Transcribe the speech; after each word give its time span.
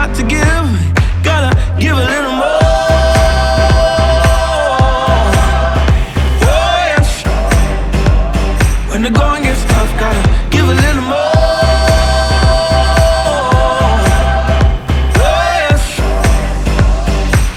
lot 0.00 0.16
to 0.16 0.22
give. 0.22 0.68
Gotta 1.22 1.52
give 1.78 1.96
a 1.96 2.06
little 2.12 2.36
more. 2.42 2.64
Oh, 6.42 6.76
yes. 6.90 7.08
When 8.90 9.02
the 9.02 9.10
going 9.10 9.42
gets 9.42 9.62
tough, 9.72 9.92
gotta 10.00 10.22
give 10.54 10.66
a 10.74 10.76
little 10.84 11.06
more. 11.14 11.34
Oh, 15.28 15.44
yes. 15.68 15.82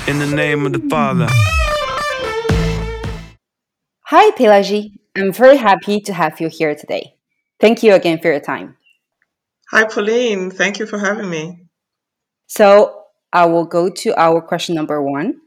In 0.09 0.19
the 0.19 0.27
name 0.35 0.65
of 0.65 0.73
the 0.73 0.83
Father. 0.89 1.27
Hi, 4.11 4.31
Pelagie. 4.31 4.99
I'm 5.15 5.31
very 5.31 5.57
happy 5.57 6.01
to 6.01 6.13
have 6.13 6.41
you 6.41 6.49
here 6.49 6.75
today. 6.75 7.15
Thank 7.61 7.83
you 7.83 7.93
again 7.93 8.19
for 8.19 8.27
your 8.27 8.41
time. 8.41 8.75
Hi, 9.69 9.85
Pauline. 9.85 10.51
Thank 10.51 10.79
you 10.79 10.85
for 10.85 10.97
having 10.99 11.29
me. 11.29 11.62
So, 12.47 13.03
I 13.31 13.45
will 13.45 13.65
go 13.65 13.89
to 13.89 14.13
our 14.19 14.41
question 14.41 14.75
number 14.75 15.01
one. 15.01 15.41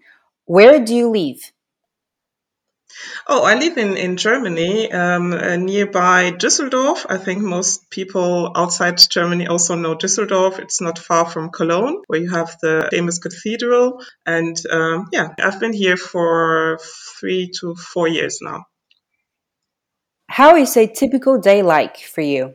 Where 0.45 0.85
do 0.85 0.95
you 0.95 1.11
live? 1.11 1.53
Oh, 3.29 3.45
I 3.45 3.57
live 3.57 3.77
in, 3.79 3.97
in 3.97 4.17
Germany, 4.17 4.91
um, 4.93 5.33
uh, 5.33 5.57
nearby 5.57 6.31
Düsseldorf. 6.31 7.05
I 7.09 7.19
think 7.19 7.43
most 7.43 7.91
people 7.91 8.53
outside 8.55 8.99
Germany 9.11 9.49
also 9.49 9.75
know 9.75 9.97
Düsseldorf. 9.97 10.59
It's 10.59 10.81
not 10.81 10.99
far 10.99 11.27
from 11.27 11.51
Cologne, 11.51 12.03
where 12.07 12.21
you 12.21 12.31
have 12.31 12.57
the 12.63 12.89
famous 12.91 13.19
cathedral. 13.19 14.03
And 14.25 14.57
um, 14.71 15.09
yeah, 15.13 15.35
I've 15.39 15.61
been 15.61 15.73
here 15.73 15.97
for 15.97 16.79
three 17.21 17.51
to 17.61 17.75
four 17.75 18.09
years 18.09 18.39
now. 18.41 18.65
How 20.29 20.57
is 20.57 20.77
a 20.77 20.87
typical 20.87 21.39
day 21.39 21.63
like 21.63 21.99
for 21.99 22.21
you? 22.21 22.55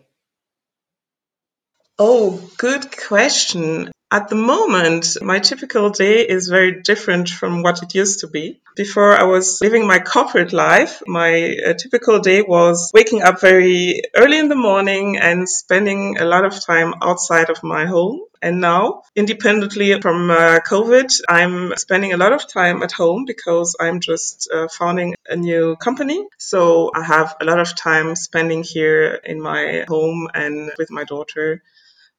Oh, 1.99 2.41
good 2.57 2.95
question. 2.97 3.91
At 4.13 4.27
the 4.27 4.35
moment, 4.35 5.15
my 5.21 5.39
typical 5.39 5.89
day 5.89 6.27
is 6.27 6.49
very 6.49 6.81
different 6.81 7.29
from 7.29 7.63
what 7.63 7.81
it 7.81 7.95
used 7.95 8.19
to 8.19 8.27
be. 8.27 8.59
Before 8.75 9.13
I 9.13 9.23
was 9.23 9.61
living 9.61 9.87
my 9.87 9.99
corporate 9.99 10.51
life, 10.51 11.01
my 11.07 11.55
uh, 11.65 11.73
typical 11.75 12.19
day 12.19 12.41
was 12.41 12.91
waking 12.93 13.21
up 13.21 13.39
very 13.39 14.01
early 14.13 14.37
in 14.37 14.49
the 14.49 14.55
morning 14.55 15.17
and 15.17 15.47
spending 15.47 16.17
a 16.19 16.25
lot 16.25 16.43
of 16.43 16.59
time 16.59 16.93
outside 17.01 17.49
of 17.49 17.63
my 17.63 17.85
home. 17.85 18.19
And 18.41 18.59
now, 18.59 19.03
independently 19.15 20.01
from 20.01 20.29
uh, 20.29 20.59
COVID, 20.59 21.09
I'm 21.29 21.77
spending 21.77 22.11
a 22.11 22.17
lot 22.17 22.33
of 22.33 22.49
time 22.49 22.83
at 22.83 22.91
home 22.91 23.23
because 23.25 23.77
I'm 23.79 24.01
just 24.01 24.49
uh, 24.51 24.67
founding 24.67 25.15
a 25.29 25.37
new 25.37 25.77
company. 25.77 26.25
So 26.37 26.91
I 26.93 27.03
have 27.03 27.35
a 27.39 27.45
lot 27.45 27.59
of 27.59 27.75
time 27.75 28.15
spending 28.15 28.63
here 28.63 29.21
in 29.23 29.39
my 29.39 29.85
home 29.87 30.27
and 30.33 30.71
with 30.77 30.91
my 30.91 31.05
daughter. 31.05 31.61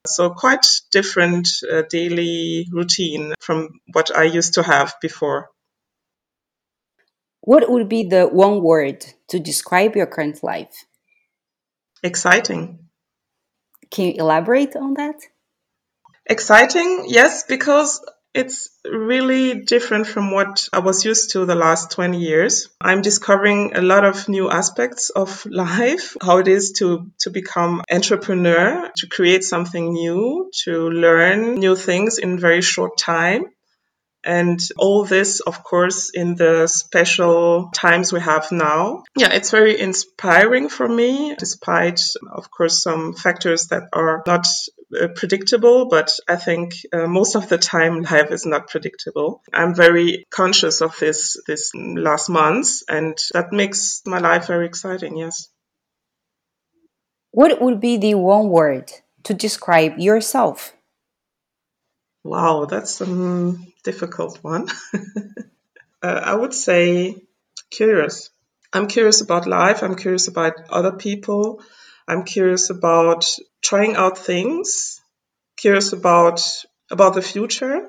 So 0.06 0.31
quite 0.31 0.67
different 0.91 1.48
uh, 1.70 1.83
daily 1.89 2.67
routine 2.72 3.34
from 3.41 3.81
what 3.92 4.14
I 4.14 4.25
used 4.25 4.55
to 4.55 4.62
have 4.62 4.97
before. 5.00 5.50
What 7.41 7.70
would 7.70 7.89
be 7.89 8.05
the 8.05 8.27
one 8.27 8.62
word 8.62 9.05
to 9.28 9.39
describe 9.39 9.97
your 9.97 10.06
current 10.06 10.42
life? 10.42 10.86
Exciting. 12.03 12.89
Can 13.91 14.06
you 14.06 14.14
elaborate 14.19 14.75
on 14.75 14.94
that? 14.94 15.20
Exciting, 16.27 17.05
yes, 17.09 17.44
because 17.44 18.05
it's 18.34 18.70
really 18.84 19.61
different 19.61 20.06
from 20.06 20.30
what 20.30 20.69
I 20.72 20.78
was 20.78 21.05
used 21.05 21.33
to 21.33 21.44
the 21.44 21.55
last 21.55 21.91
20 21.91 22.19
years. 22.19 22.69
I'm 22.80 23.02
discovering 23.02 23.72
a 23.75 23.83
lot 23.83 24.05
of 24.05 24.28
new 24.28 24.50
aspects 24.50 25.11
of 25.11 25.44
life, 25.50 26.16
how 26.20 26.38
it 26.38 26.48
is 26.48 26.72
to, 26.78 27.10
to 27.20 27.30
become 27.30 27.83
entrepreneur, 27.91 28.91
to 28.97 29.06
create 29.06 29.44
something 29.44 29.92
new, 29.92 30.50
to 30.64 30.88
learn 30.91 31.55
new 31.56 31.77
things 31.77 32.19
in 32.19 32.38
very 32.38 32.62
short 32.62 32.97
time. 32.97 33.44
And 34.25 34.60
all 34.78 35.05
this, 35.05 35.41
of 35.41 35.64
course, 35.64 36.10
in 36.14 36.36
the 36.36 36.69
special 36.69 37.70
times 37.75 38.12
we 38.12 38.20
have 38.20 38.53
now. 38.53 39.03
Yeah, 39.16 39.32
it's 39.32 39.50
very 39.50 39.78
inspiring 39.78 40.69
for 40.69 40.88
me, 40.88 41.34
despite, 41.37 42.00
of 42.31 42.48
course, 42.48 42.84
some 42.84 43.15
factors 43.15 43.66
that 43.66 43.88
are 43.92 44.22
not 44.25 44.47
predictable, 45.14 45.86
but 45.88 46.12
I 46.28 46.36
think 46.36 46.75
uh, 46.92 47.06
most 47.06 47.34
of 47.34 47.48
the 47.48 47.58
time 47.58 48.03
life 48.10 48.30
is 48.30 48.47
not 48.47 48.69
predictable. 48.69 49.42
I'm 49.53 49.75
very 49.75 50.25
conscious 50.30 50.80
of 50.80 50.98
this 50.98 51.36
this 51.47 51.72
last 51.75 52.28
months, 52.28 52.84
and 52.88 53.19
that 53.32 53.53
makes 53.53 54.03
my 54.06 54.19
life 54.19 54.47
very 54.47 54.66
exciting. 54.66 55.16
Yes. 55.16 55.48
What 57.30 57.60
would 57.62 57.80
be 57.80 57.97
the 57.97 58.14
one 58.14 58.48
word 58.48 58.92
to 59.25 59.34
describe 59.34 59.98
yourself? 59.98 60.75
Wow, 62.24 62.66
that's 62.66 63.00
a 63.00 63.04
um, 63.04 63.72
difficult 63.82 64.38
one. 64.42 64.69
uh, 66.03 66.20
I 66.24 66.34
would 66.34 66.54
say 66.54 67.16
curious. 67.70 68.30
I'm 68.72 68.86
curious 68.86 69.20
about 69.22 69.47
life. 69.47 69.82
I'm 69.82 69.97
curious 69.97 70.28
about 70.28 70.54
other 70.70 70.92
people. 70.92 71.62
I'm 72.06 72.24
curious 72.24 72.70
about 72.70 73.24
trying 73.62 73.97
out 73.97 74.19
things, 74.19 75.00
curious 75.56 75.93
about 75.93 76.43
about 76.91 77.15
the 77.15 77.23
future. 77.23 77.89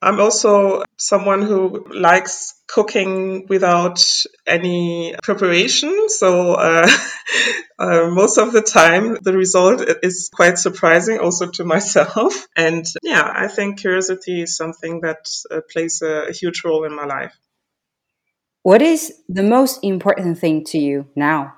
I'm 0.00 0.20
also 0.20 0.84
someone 0.98 1.42
who 1.42 1.86
likes 1.90 2.52
cooking 2.68 3.46
without 3.48 4.04
any 4.46 5.14
preparation. 5.22 6.08
So 6.10 6.52
uh, 6.52 6.86
uh, 7.78 8.10
most 8.10 8.36
of 8.36 8.52
the 8.52 8.60
time, 8.60 9.16
the 9.22 9.32
result 9.32 9.82
is 10.02 10.30
quite 10.32 10.58
surprising 10.58 11.18
also 11.18 11.50
to 11.52 11.64
myself. 11.74 12.46
And 12.54 12.84
yeah, 13.02 13.26
I 13.34 13.48
think 13.48 13.78
curiosity 13.78 14.42
is 14.42 14.56
something 14.56 15.00
that 15.00 15.26
uh, 15.50 15.62
plays 15.70 16.02
a, 16.02 16.28
a 16.28 16.32
huge 16.32 16.62
role 16.64 16.84
in 16.84 16.94
my 16.94 17.06
life. 17.06 17.34
What 18.62 18.82
is 18.82 19.12
the 19.28 19.42
most 19.42 19.80
important 19.82 20.38
thing 20.38 20.64
to 20.64 20.78
you 20.78 21.08
now? 21.16 21.54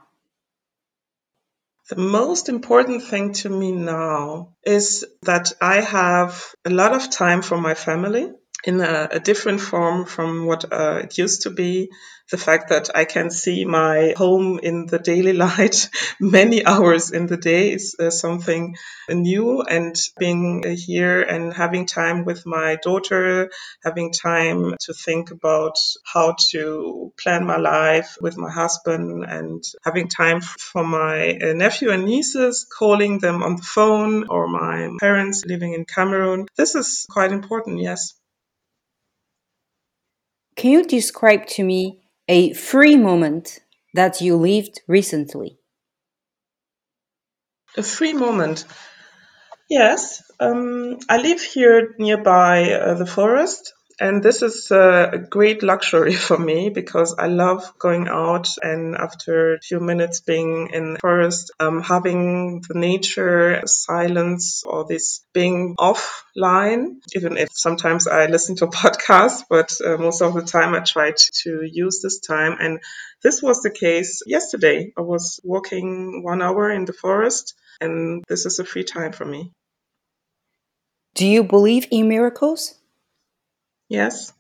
The 1.89 1.97
most 1.97 2.49
important 2.49 3.05
thing 3.05 3.33
to 3.35 3.49
me 3.49 3.71
now 3.71 4.55
is 4.65 5.05
that 5.23 5.53
I 5.61 5.81
have 5.83 6.45
a 6.65 6.71
lot 6.71 6.93
of 6.93 7.11
time 7.11 7.43
for 7.43 7.59
my 7.59 7.75
family 7.75 8.33
in 8.65 8.81
a, 8.81 9.09
a 9.13 9.21
different 9.21 9.61
form 9.61 10.05
from 10.05 10.47
what 10.47 10.73
uh, 10.73 11.01
it 11.05 11.19
used 11.19 11.43
to 11.43 11.51
be. 11.51 11.91
The 12.29 12.39
fact 12.39 12.71
that 12.71 12.91
I 12.93 13.05
can 13.05 13.31
see 13.31 13.65
my 13.65 14.15
home 14.17 14.59
in 14.61 14.87
the 14.87 14.99
daily 14.99 15.33
light 15.45 15.89
many 16.21 16.67
hours 16.67 17.13
in 17.13 17.27
the 17.27 17.37
day 17.37 17.73
is 17.73 17.95
uh, 18.01 18.11
something 18.11 18.75
new. 19.09 19.63
And 19.63 19.95
being 20.19 20.65
here 20.65 21.23
and 21.23 21.53
having 21.53 21.87
time 21.87 22.25
with 22.25 22.45
my 22.45 22.77
daughter, 22.83 23.51
having 23.85 24.13
time 24.13 24.75
to 24.81 24.93
think 24.93 25.31
about 25.31 25.79
how 26.05 26.35
to 26.51 27.13
plan 27.17 27.47
my 27.47 27.59
life 27.59 28.17
with 28.21 28.37
my 28.37 28.51
husband, 28.51 29.25
and 29.25 29.63
having 29.85 30.09
time 30.09 30.41
for 30.41 30.83
my 30.83 31.39
uh, 31.41 31.53
nephew 31.53 31.91
and 31.91 32.05
nieces, 32.07 32.67
calling 32.77 33.21
them 33.21 33.45
on 33.45 33.55
the 33.57 33.63
phone, 33.63 34.27
or 34.29 34.49
my 34.49 34.91
parents 34.99 35.45
living 35.47 35.75
in 35.75 35.85
Cameroon. 35.85 36.47
This 36.57 36.75
is 36.75 37.07
quite 37.09 37.31
important, 37.31 37.79
yes. 37.81 38.15
Can 40.57 40.71
you 40.71 40.85
describe 40.85 41.47
to 41.49 41.65
me 41.65 42.01
a 42.29 42.55
free 42.55 42.97
moment 42.97 43.61
that 43.95 44.21
you 44.21 44.37
lived 44.37 44.81
recently? 44.89 45.59
A 47.77 47.83
free 47.83 48.15
moment. 48.15 48.65
Yes, 49.69 50.23
um, 50.41 50.99
I 51.09 51.19
live 51.19 51.43
here 51.43 51.95
nearby 51.99 52.73
uh, 52.73 52.95
the 52.95 53.07
forest, 53.07 53.75
and 53.99 54.23
this 54.23 54.43
is 54.43 54.71
a 54.71 55.27
great 55.31 55.63
luxury 55.63 56.13
for 56.29 56.39
me 56.39 56.69
because 56.69 57.15
I 57.19 57.29
love 57.29 57.79
going 57.79 58.09
out 58.09 58.49
and 58.63 58.95
after 58.95 59.55
a 59.55 59.61
few 59.61 59.81
minutes 59.81 60.21
being 60.21 60.71
in 60.73 60.95
the 60.95 60.99
forest, 60.99 61.51
um, 61.59 61.83
having 61.83 62.63
the 62.69 62.75
nature, 62.75 63.63
silence, 63.65 64.63
or 64.67 64.85
this 64.85 65.25
being 65.33 65.77
offline, 65.79 66.97
even 67.15 67.39
if 67.39 67.49
sometimes 67.53 68.07
I 68.07 68.27
listen 68.27 68.57
to 68.57 68.67
podcasts, 68.67 69.45
but 69.49 69.75
uh, 69.85 69.97
most 69.97 70.21
of 70.21 70.35
the 70.35 70.43
time 70.43 70.75
I 70.75 70.81
try 70.81 71.13
to 71.45 71.63
use 71.63 72.01
this 72.03 72.21
time. 72.21 72.59
And 72.61 72.81
this 73.23 73.43
was 73.43 73.63
the 73.63 73.71
case 73.71 74.23
yesterday. 74.27 74.93
I 74.97 75.01
was 75.01 75.41
walking 75.43 76.23
one 76.23 76.43
hour 76.43 76.71
in 76.71 76.85
the 76.85 76.93
forest, 76.93 77.55
and 77.81 78.23
this 78.29 78.45
is 78.45 78.59
a 78.59 78.65
free 78.65 78.85
time 78.85 79.13
for 79.13 79.25
me. 79.25 79.53
Do 81.15 81.27
you 81.27 81.45
believe 81.45 81.87
in 81.91 82.09
miracles? 82.09 82.75
Yes. 83.89 84.33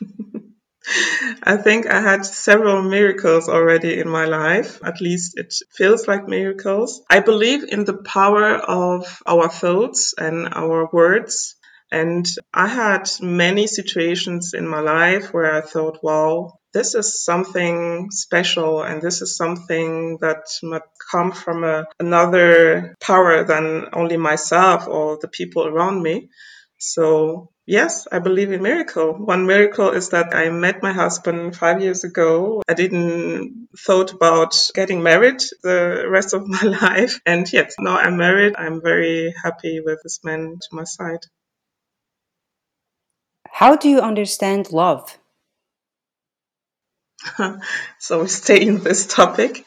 I 1.42 1.56
think 1.56 1.86
I 1.86 2.00
had 2.00 2.26
several 2.26 2.82
miracles 2.82 3.48
already 3.48 3.98
in 4.00 4.08
my 4.08 4.24
life. 4.24 4.80
At 4.84 5.00
least 5.00 5.38
it 5.38 5.54
feels 5.72 6.08
like 6.08 6.28
miracles. 6.28 7.02
I 7.08 7.20
believe 7.20 7.64
in 7.64 7.84
the 7.84 8.02
power 8.02 8.54
of 8.54 9.22
our 9.26 9.48
thoughts 9.48 10.14
and 10.18 10.48
our 10.52 10.88
words. 10.92 11.54
And 11.90 12.26
I 12.52 12.68
had 12.68 13.08
many 13.20 13.66
situations 13.66 14.54
in 14.54 14.66
my 14.66 14.80
life 14.80 15.32
where 15.32 15.54
I 15.54 15.60
thought, 15.60 16.02
wow, 16.02 16.58
this 16.72 16.94
is 16.94 17.22
something 17.22 18.10
special 18.10 18.82
and 18.82 19.02
this 19.02 19.20
is 19.22 19.36
something 19.36 20.18
that 20.22 20.44
might 20.62 20.88
come 21.10 21.32
from 21.32 21.64
a, 21.64 21.84
another 22.00 22.96
power 22.98 23.44
than 23.44 23.88
only 23.92 24.16
myself 24.16 24.88
or 24.88 25.18
the 25.20 25.28
people 25.28 25.66
around 25.66 26.02
me. 26.02 26.30
So 26.78 27.51
yes, 27.66 28.06
I 28.10 28.18
believe 28.18 28.52
in 28.52 28.62
miracle. 28.62 29.12
One 29.12 29.46
miracle 29.46 29.90
is 29.90 30.10
that 30.10 30.34
I 30.34 30.50
met 30.50 30.82
my 30.82 30.92
husband 30.92 31.56
five 31.56 31.82
years 31.82 32.04
ago. 32.04 32.62
I 32.68 32.74
didn't 32.74 33.68
thought 33.78 34.12
about 34.12 34.54
getting 34.74 35.02
married 35.02 35.42
the 35.62 36.06
rest 36.08 36.34
of 36.34 36.46
my 36.56 36.62
life. 36.62 37.20
And 37.26 37.50
yes, 37.52 37.74
now 37.78 37.96
I'm 37.96 38.16
married. 38.16 38.54
I'm 38.56 38.80
very 38.82 39.34
happy 39.42 39.80
with 39.84 40.00
this 40.02 40.20
man 40.24 40.58
to 40.60 40.68
my 40.72 40.84
side. 40.84 41.24
How 43.50 43.76
do 43.76 43.88
you 43.88 44.00
understand 44.00 44.72
love? 44.72 45.18
so 47.98 48.22
we 48.22 48.28
stay 48.28 48.60
in 48.62 48.82
this 48.82 49.06
topic. 49.06 49.64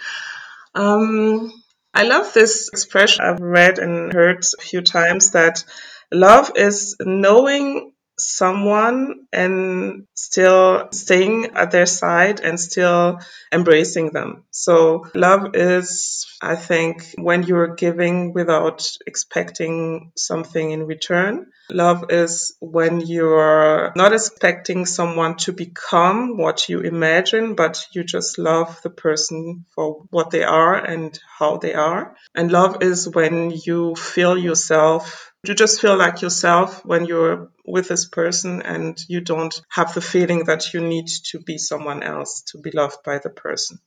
Um, 0.74 1.51
I 1.94 2.03
love 2.03 2.33
this 2.33 2.69
expression 2.69 3.24
I've 3.24 3.39
read 3.39 3.80
and 3.80 4.12
heard 4.12 4.44
a 4.44 4.62
few 4.62 4.81
times 4.81 5.31
that 5.31 5.63
love 6.11 6.51
is 6.55 6.95
knowing 6.99 7.91
someone 8.17 9.27
and 9.33 10.07
still 10.15 10.87
staying 10.91 11.51
at 11.55 11.71
their 11.71 11.85
side 11.85 12.39
and 12.39 12.59
still 12.59 13.19
embracing 13.51 14.11
them. 14.11 14.43
So 14.51 15.07
love 15.13 15.55
is, 15.55 16.25
I 16.41 16.55
think, 16.55 17.13
when 17.17 17.43
you're 17.43 17.75
giving 17.75 18.33
without 18.33 18.89
expecting 19.05 20.11
something 20.15 20.71
in 20.71 20.85
return. 20.85 21.47
Love 21.69 22.05
is 22.09 22.55
when 22.59 23.01
you're 23.01 23.91
not 23.95 24.13
expecting 24.13 24.85
someone 24.85 25.35
to 25.37 25.51
become 25.51 26.37
what 26.37 26.69
you 26.69 26.81
imagine, 26.81 27.55
but 27.55 27.85
you 27.91 28.03
just 28.03 28.37
love 28.37 28.79
the 28.83 28.89
person 28.89 29.65
for 29.73 30.05
what 30.09 30.29
they 30.29 30.43
are 30.43 30.75
and 30.75 31.19
how 31.39 31.57
they 31.57 31.73
are. 31.73 32.15
And 32.35 32.51
love 32.51 32.81
is 32.81 33.09
when 33.09 33.51
you 33.51 33.95
feel 33.95 34.37
yourself 34.37 35.33
you 35.47 35.56
just 35.56 35.81
feel 35.81 35.97
like 35.97 36.21
yourself 36.21 36.86
when 36.86 37.06
you're 37.06 37.50
with 37.65 37.88
this 37.88 38.06
person 38.06 38.62
and 38.62 38.97
you 39.07 39.21
don't 39.21 39.62
have 39.69 39.94
the 39.94 40.01
feeling 40.01 40.45
that 40.45 40.74
you 40.74 40.81
need 40.81 41.07
to 41.31 41.39
be 41.39 41.57
someone 41.57 42.03
else 42.03 42.44
to 42.51 42.59
be 42.59 42.71
loved 42.71 43.03
by 43.03 43.19
the 43.19 43.30
person. 43.30 43.80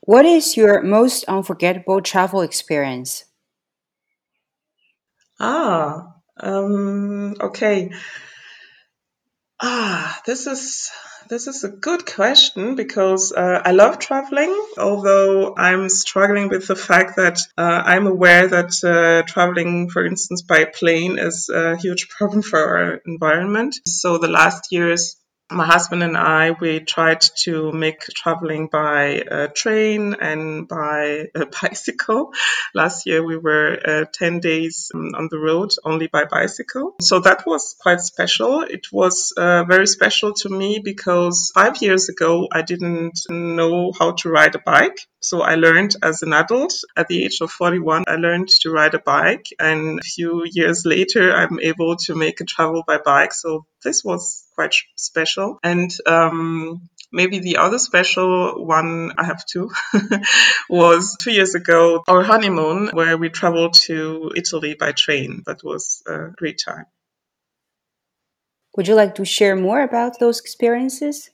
What 0.00 0.26
is 0.26 0.56
your 0.56 0.82
most 0.82 1.24
unforgettable 1.24 2.02
travel 2.02 2.42
experience? 2.42 3.24
Ah, 5.40 6.14
um, 6.38 7.34
okay. 7.40 7.90
Ah, 9.60 10.20
this 10.26 10.46
is 10.46 10.90
this 11.28 11.46
is 11.46 11.64
a 11.64 11.68
good 11.68 12.06
question 12.06 12.74
because 12.74 13.32
uh, 13.32 13.62
I 13.64 13.72
love 13.72 13.98
traveling, 13.98 14.54
although 14.78 15.54
I'm 15.56 15.88
struggling 15.88 16.48
with 16.48 16.66
the 16.66 16.76
fact 16.76 17.16
that 17.16 17.40
uh, 17.56 17.82
I'm 17.84 18.06
aware 18.06 18.48
that 18.48 18.72
uh, 18.84 19.26
traveling, 19.26 19.88
for 19.90 20.04
instance, 20.04 20.42
by 20.42 20.64
plane 20.64 21.18
is 21.18 21.48
a 21.48 21.76
huge 21.76 22.08
problem 22.16 22.42
for 22.42 22.58
our 22.58 23.00
environment. 23.06 23.76
So 23.86 24.18
the 24.18 24.28
last 24.28 24.72
years 24.72 25.16
my 25.54 25.64
husband 25.64 26.02
and 26.02 26.16
I, 26.16 26.50
we 26.50 26.80
tried 26.80 27.20
to 27.44 27.72
make 27.72 28.00
traveling 28.00 28.68
by 28.68 29.20
uh, 29.20 29.48
train 29.54 30.14
and 30.14 30.66
by 30.66 31.26
bicycle. 31.62 32.32
Last 32.74 33.06
year 33.06 33.24
we 33.24 33.36
were 33.36 33.78
uh, 33.84 34.04
10 34.12 34.40
days 34.40 34.90
um, 34.94 35.12
on 35.14 35.28
the 35.30 35.38
road 35.38 35.70
only 35.84 36.08
by 36.08 36.24
bicycle. 36.24 36.96
So 37.00 37.20
that 37.20 37.46
was 37.46 37.76
quite 37.80 38.00
special. 38.00 38.62
It 38.62 38.92
was 38.92 39.32
uh, 39.36 39.64
very 39.64 39.86
special 39.86 40.34
to 40.34 40.48
me 40.48 40.80
because 40.80 41.52
five 41.54 41.80
years 41.80 42.08
ago 42.08 42.48
I 42.50 42.62
didn't 42.62 43.20
know 43.30 43.92
how 43.98 44.12
to 44.12 44.28
ride 44.30 44.54
a 44.54 44.58
bike. 44.58 44.98
So 45.20 45.40
I 45.40 45.54
learned 45.54 45.96
as 46.02 46.22
an 46.22 46.34
adult 46.34 46.74
at 46.96 47.08
the 47.08 47.24
age 47.24 47.40
of 47.40 47.50
41, 47.50 48.04
I 48.06 48.16
learned 48.16 48.48
to 48.60 48.70
ride 48.70 48.92
a 48.92 48.98
bike. 48.98 49.46
And 49.58 50.00
a 50.00 50.02
few 50.02 50.44
years 50.44 50.84
later, 50.84 51.32
I'm 51.32 51.58
able 51.60 51.96
to 52.04 52.14
make 52.14 52.40
a 52.40 52.44
travel 52.44 52.84
by 52.86 52.98
bike. 52.98 53.32
So 53.32 53.64
this 53.82 54.04
was 54.04 54.43
quite 54.54 54.74
special. 54.96 55.58
And, 55.62 55.90
um, 56.06 56.88
maybe 57.14 57.38
the 57.38 57.56
other 57.58 57.78
special 57.78 58.66
one 58.66 59.12
I 59.16 59.24
have 59.24 59.46
two 59.46 59.70
was 60.68 61.16
two 61.20 61.32
years 61.32 61.54
ago, 61.54 62.02
our 62.08 62.22
honeymoon, 62.22 62.90
where 62.92 63.16
we 63.16 63.30
traveled 63.30 63.74
to 63.84 64.32
Italy 64.34 64.74
by 64.74 64.92
train. 64.92 65.42
That 65.46 65.62
was 65.62 66.02
a 66.06 66.30
great 66.36 66.60
time. 66.64 66.86
Would 68.76 68.88
you 68.88 68.96
like 68.96 69.14
to 69.14 69.24
share 69.24 69.54
more 69.54 69.80
about 69.82 70.18
those 70.18 70.40
experiences? 70.40 71.30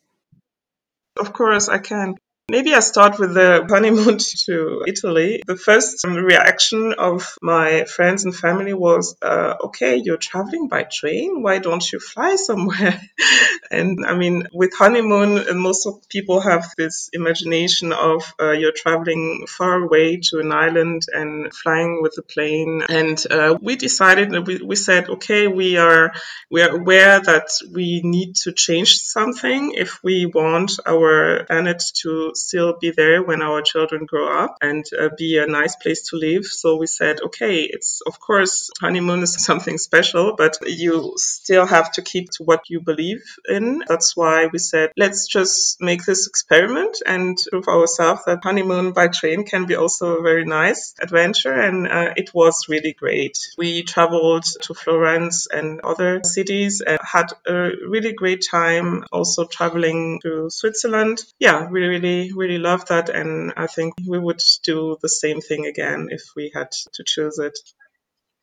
Of 1.18 1.32
course, 1.32 1.68
I 1.68 1.78
can. 1.78 2.16
Maybe 2.50 2.74
I 2.74 2.80
start 2.80 3.20
with 3.20 3.34
the 3.34 3.64
honeymoon 3.70 4.18
to 4.46 4.82
Italy. 4.84 5.40
The 5.46 5.56
first 5.56 6.04
reaction 6.04 6.94
of 6.94 7.38
my 7.40 7.84
friends 7.84 8.24
and 8.24 8.34
family 8.34 8.72
was, 8.72 9.14
uh, 9.22 9.54
okay, 9.66 10.02
you're 10.02 10.16
traveling 10.16 10.66
by 10.66 10.82
train. 10.82 11.42
Why 11.42 11.58
don't 11.58 11.92
you 11.92 12.00
fly 12.00 12.34
somewhere? 12.34 13.00
and 13.70 14.04
I 14.04 14.16
mean, 14.16 14.48
with 14.52 14.72
honeymoon, 14.76 15.60
most 15.60 15.86
of 15.86 16.08
people 16.08 16.40
have 16.40 16.74
this 16.76 17.08
imagination 17.12 17.92
of 17.92 18.24
uh, 18.40 18.50
you're 18.50 18.72
traveling 18.72 19.46
far 19.46 19.84
away 19.84 20.16
to 20.30 20.40
an 20.40 20.50
island 20.50 21.02
and 21.12 21.54
flying 21.54 22.02
with 22.02 22.18
a 22.18 22.22
plane. 22.22 22.82
And 22.88 23.24
uh, 23.30 23.58
we 23.62 23.76
decided, 23.76 24.44
we, 24.44 24.56
we 24.56 24.74
said, 24.74 25.08
okay, 25.08 25.46
we 25.46 25.76
are, 25.76 26.12
we 26.50 26.62
are 26.62 26.70
aware 26.70 27.20
that 27.20 27.48
we 27.70 28.00
need 28.02 28.34
to 28.42 28.52
change 28.52 28.98
something 29.02 29.74
if 29.76 30.02
we 30.02 30.26
want 30.26 30.72
our 30.84 31.44
planet 31.44 31.82
to 32.02 32.32
still 32.40 32.74
be 32.80 32.90
there 32.90 33.22
when 33.22 33.42
our 33.42 33.62
children 33.62 34.06
grow 34.06 34.28
up 34.44 34.56
and 34.60 34.84
uh, 34.98 35.08
be 35.16 35.38
a 35.38 35.46
nice 35.46 35.76
place 35.76 36.02
to 36.08 36.16
live. 36.16 36.44
So 36.44 36.76
we 36.76 36.86
said, 36.86 37.20
okay, 37.20 37.62
it's 37.62 38.00
of 38.06 38.20
course 38.20 38.70
honeymoon 38.80 39.22
is 39.22 39.44
something 39.50 39.78
special, 39.78 40.34
but 40.36 40.58
you 40.66 41.14
still 41.16 41.66
have 41.66 41.92
to 41.92 42.02
keep 42.02 42.30
to 42.30 42.44
what 42.44 42.68
you 42.68 42.80
believe 42.80 43.22
in. 43.48 43.82
That's 43.86 44.16
why 44.16 44.46
we 44.52 44.58
said, 44.58 44.92
let's 44.96 45.26
just 45.26 45.80
make 45.80 46.04
this 46.04 46.26
experiment 46.26 46.96
and 47.06 47.36
prove 47.50 47.68
ourselves 47.68 48.22
that 48.26 48.40
honeymoon 48.42 48.92
by 48.92 49.08
train 49.08 49.44
can 49.44 49.66
be 49.66 49.76
also 49.76 50.16
a 50.16 50.22
very 50.22 50.44
nice 50.44 50.94
adventure. 51.00 51.52
And 51.52 51.86
uh, 51.86 52.14
it 52.16 52.32
was 52.34 52.66
really 52.68 52.92
great. 52.92 53.38
We 53.58 53.82
traveled 53.82 54.44
to 54.62 54.74
Florence 54.74 55.46
and 55.46 55.80
other 55.80 56.20
cities 56.24 56.82
and 56.86 56.98
had 57.02 57.32
a 57.46 57.70
really 57.86 58.12
great 58.12 58.44
time 58.50 59.04
also 59.12 59.44
traveling 59.44 60.20
to 60.22 60.50
Switzerland. 60.50 61.24
Yeah, 61.38 61.68
we 61.68 61.82
really 61.82 62.29
really 62.36 62.58
love 62.58 62.86
that. 62.86 63.08
And 63.08 63.52
I 63.56 63.66
think 63.66 63.94
we 64.06 64.18
would 64.18 64.42
do 64.64 64.96
the 65.00 65.08
same 65.08 65.40
thing 65.40 65.66
again 65.66 66.08
if 66.10 66.22
we 66.36 66.50
had 66.54 66.70
to 66.94 67.04
choose 67.04 67.38
it. 67.38 67.58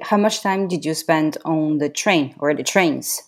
How 0.02 0.18
much 0.18 0.42
time 0.42 0.68
did 0.68 0.86
you 0.86 0.94
spend 0.94 1.38
on 1.44 1.80
the 1.80 1.90
train 1.90 2.36
or 2.40 2.54
the 2.54 2.64
trains? 2.64 3.22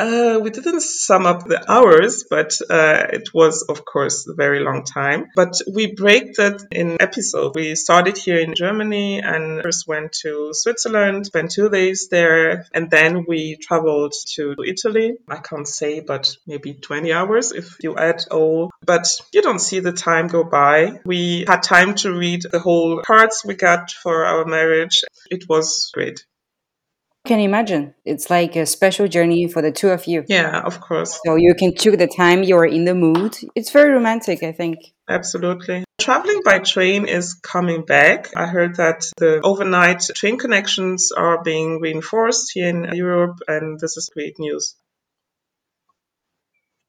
Uh, 0.00 0.40
we 0.42 0.48
didn't 0.48 0.80
sum 0.80 1.26
up 1.26 1.44
the 1.44 1.60
hours, 1.70 2.24
but 2.30 2.56
uh, 2.70 3.04
it 3.12 3.34
was, 3.34 3.66
of 3.68 3.84
course, 3.84 4.26
a 4.26 4.32
very 4.32 4.60
long 4.60 4.82
time. 4.82 5.26
But 5.36 5.60
we 5.70 5.92
break 5.92 6.36
that 6.36 6.62
in 6.72 6.96
episodes. 7.02 7.54
We 7.54 7.74
started 7.74 8.16
here 8.16 8.38
in 8.38 8.54
Germany 8.54 9.20
and 9.20 9.62
first 9.62 9.86
went 9.86 10.12
to 10.22 10.54
Switzerland, 10.54 11.26
spent 11.26 11.50
two 11.50 11.68
days 11.68 12.08
there, 12.10 12.64
and 12.72 12.90
then 12.90 13.26
we 13.28 13.56
traveled 13.56 14.14
to 14.36 14.54
Italy. 14.66 15.18
I 15.28 15.36
can't 15.36 15.68
say, 15.68 16.00
but 16.00 16.34
maybe 16.46 16.72
20 16.72 17.12
hours 17.12 17.52
if 17.52 17.76
you 17.82 17.98
add 17.98 18.24
all. 18.30 18.70
But 18.82 19.06
you 19.34 19.42
don't 19.42 19.58
see 19.58 19.80
the 19.80 19.92
time 19.92 20.28
go 20.28 20.44
by. 20.44 21.00
We 21.04 21.44
had 21.46 21.62
time 21.62 21.94
to 21.96 22.16
read 22.16 22.46
the 22.50 22.58
whole 22.58 23.02
cards 23.02 23.42
we 23.44 23.54
got 23.54 23.90
for 23.90 24.24
our 24.24 24.46
marriage. 24.46 25.02
It 25.30 25.46
was 25.46 25.90
great 25.92 26.24
can 27.30 27.38
imagine. 27.38 27.94
It's 28.04 28.28
like 28.28 28.56
a 28.56 28.66
special 28.66 29.06
journey 29.06 29.46
for 29.46 29.62
the 29.62 29.70
two 29.70 29.90
of 29.90 30.08
you. 30.08 30.24
Yeah, 30.26 30.62
of 30.70 30.80
course. 30.80 31.20
So 31.24 31.36
you 31.36 31.54
can 31.54 31.72
choose 31.76 31.96
the 31.96 32.08
time 32.08 32.42
you're 32.42 32.66
in 32.66 32.84
the 32.84 32.94
mood. 32.94 33.38
It's 33.54 33.70
very 33.70 33.92
romantic, 33.92 34.42
I 34.42 34.50
think. 34.50 34.78
Absolutely. 35.08 35.84
Traveling 36.00 36.40
by 36.44 36.58
train 36.58 37.06
is 37.06 37.34
coming 37.34 37.84
back. 37.84 38.36
I 38.36 38.46
heard 38.46 38.74
that 38.76 39.08
the 39.16 39.40
overnight 39.44 40.02
train 40.16 40.38
connections 40.38 41.12
are 41.12 41.40
being 41.44 41.78
reinforced 41.80 42.50
here 42.52 42.68
in 42.68 42.96
Europe, 42.96 43.38
and 43.46 43.78
this 43.78 43.96
is 43.96 44.10
great 44.12 44.40
news. 44.40 44.74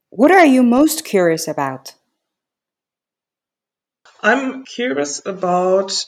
What 0.09 0.31
are 0.31 0.45
you 0.45 0.63
most 0.63 1.05
curious 1.05 1.47
about? 1.47 1.93
I'm 4.23 4.65
curious 4.65 5.21
about 5.23 6.05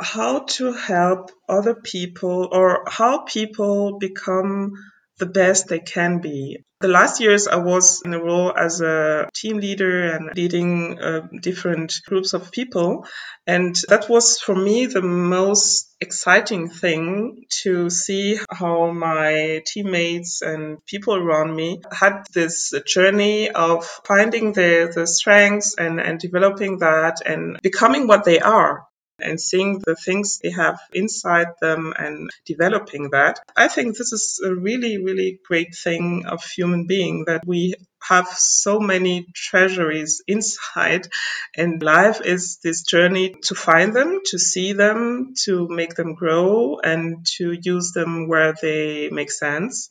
how 0.00 0.40
to 0.40 0.72
help 0.72 1.30
other 1.48 1.74
people 1.74 2.48
or 2.52 2.84
how 2.86 3.22
people 3.22 3.98
become 3.98 4.72
the 5.18 5.26
best 5.26 5.68
they 5.68 5.80
can 5.80 6.20
be. 6.20 6.58
The 6.80 6.86
last 6.86 7.20
years 7.20 7.48
I 7.48 7.56
was 7.56 8.02
in 8.04 8.14
a 8.14 8.22
role 8.22 8.56
as 8.56 8.80
a 8.80 9.28
team 9.34 9.58
leader 9.58 10.12
and 10.12 10.30
leading 10.36 11.00
uh, 11.00 11.26
different 11.42 12.00
groups 12.06 12.34
of 12.34 12.52
people. 12.52 13.04
And 13.48 13.74
that 13.88 14.08
was 14.08 14.38
for 14.38 14.54
me 14.54 14.86
the 14.86 15.02
most 15.02 15.96
exciting 16.00 16.68
thing 16.68 17.46
to 17.62 17.90
see 17.90 18.38
how 18.48 18.92
my 18.92 19.62
teammates 19.66 20.40
and 20.40 20.78
people 20.86 21.16
around 21.16 21.56
me 21.56 21.82
had 21.90 22.22
this 22.32 22.72
journey 22.86 23.50
of 23.50 23.84
finding 24.06 24.52
their, 24.52 24.92
their 24.92 25.06
strengths 25.06 25.74
and, 25.76 26.00
and 26.00 26.20
developing 26.20 26.78
that 26.78 27.16
and 27.26 27.58
becoming 27.60 28.06
what 28.06 28.24
they 28.24 28.38
are. 28.38 28.87
And 29.20 29.40
seeing 29.40 29.80
the 29.80 29.96
things 29.96 30.38
they 30.38 30.50
have 30.50 30.78
inside 30.92 31.48
them 31.60 31.92
and 31.98 32.30
developing 32.44 33.10
that. 33.10 33.40
I 33.56 33.68
think 33.68 33.96
this 33.96 34.12
is 34.12 34.40
a 34.44 34.54
really, 34.54 35.02
really 35.02 35.40
great 35.46 35.74
thing 35.74 36.26
of 36.26 36.44
human 36.44 36.86
being 36.86 37.24
that 37.26 37.46
we 37.46 37.74
have 38.00 38.28
so 38.28 38.78
many 38.80 39.26
treasuries 39.34 40.22
inside 40.26 41.08
and 41.54 41.82
life 41.82 42.20
is 42.20 42.58
this 42.62 42.82
journey 42.82 43.34
to 43.42 43.54
find 43.54 43.94
them, 43.94 44.20
to 44.26 44.38
see 44.38 44.72
them, 44.72 45.34
to 45.44 45.68
make 45.68 45.94
them 45.94 46.14
grow 46.14 46.78
and 46.78 47.26
to 47.36 47.52
use 47.60 47.92
them 47.92 48.28
where 48.28 48.54
they 48.62 49.10
make 49.10 49.30
sense. 49.30 49.88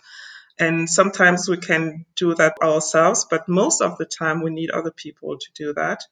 And 0.60 0.90
sometimes 0.90 1.48
we 1.48 1.58
can 1.58 2.06
do 2.16 2.34
that 2.36 2.56
ourselves, 2.62 3.26
but 3.30 3.48
most 3.48 3.82
of 3.82 3.98
the 3.98 4.06
time 4.06 4.42
we 4.42 4.50
need 4.50 4.72
other 4.72 4.92
people 4.92 5.38
to 5.38 5.48
do 5.54 5.74
that. 5.74 6.04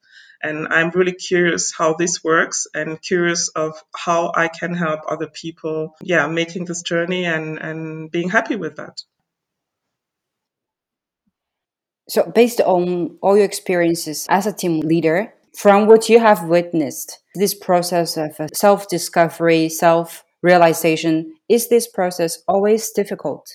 And 0.42 0.68
I'm 0.68 0.92
really 0.92 1.14
curious 1.14 1.74
how 1.74 1.94
this 1.94 2.24
works 2.24 2.68
and 2.76 3.02
curious 3.02 3.48
of 3.50 3.82
how 3.96 4.32
I 4.36 4.48
can 4.48 4.76
help 4.76 5.02
other 5.08 5.28
people, 5.28 5.96
yeah, 6.02 6.28
making 6.28 6.66
this 6.66 6.84
journey 6.84 7.26
and, 7.26 7.58
and 7.58 8.12
being 8.12 8.30
happy 8.30 8.56
with 8.56 8.76
that. 8.76 9.02
So, 12.08 12.32
based 12.36 12.62
on 12.62 13.18
all 13.22 13.36
your 13.36 13.46
experiences 13.46 14.28
as 14.30 14.46
a 14.46 14.54
team 14.54 14.82
leader, 14.82 15.34
from 15.58 15.88
what 15.88 16.10
you 16.10 16.20
have 16.20 16.44
witnessed, 16.44 17.20
this 17.34 17.56
process 17.56 18.16
of 18.18 18.40
uh, 18.40 18.48
self 18.54 18.88
discovery, 18.88 19.70
self 19.70 20.24
realization, 20.44 21.34
is 21.50 21.70
this 21.70 21.88
process 21.88 22.44
always 22.48 22.92
difficult? 22.92 23.50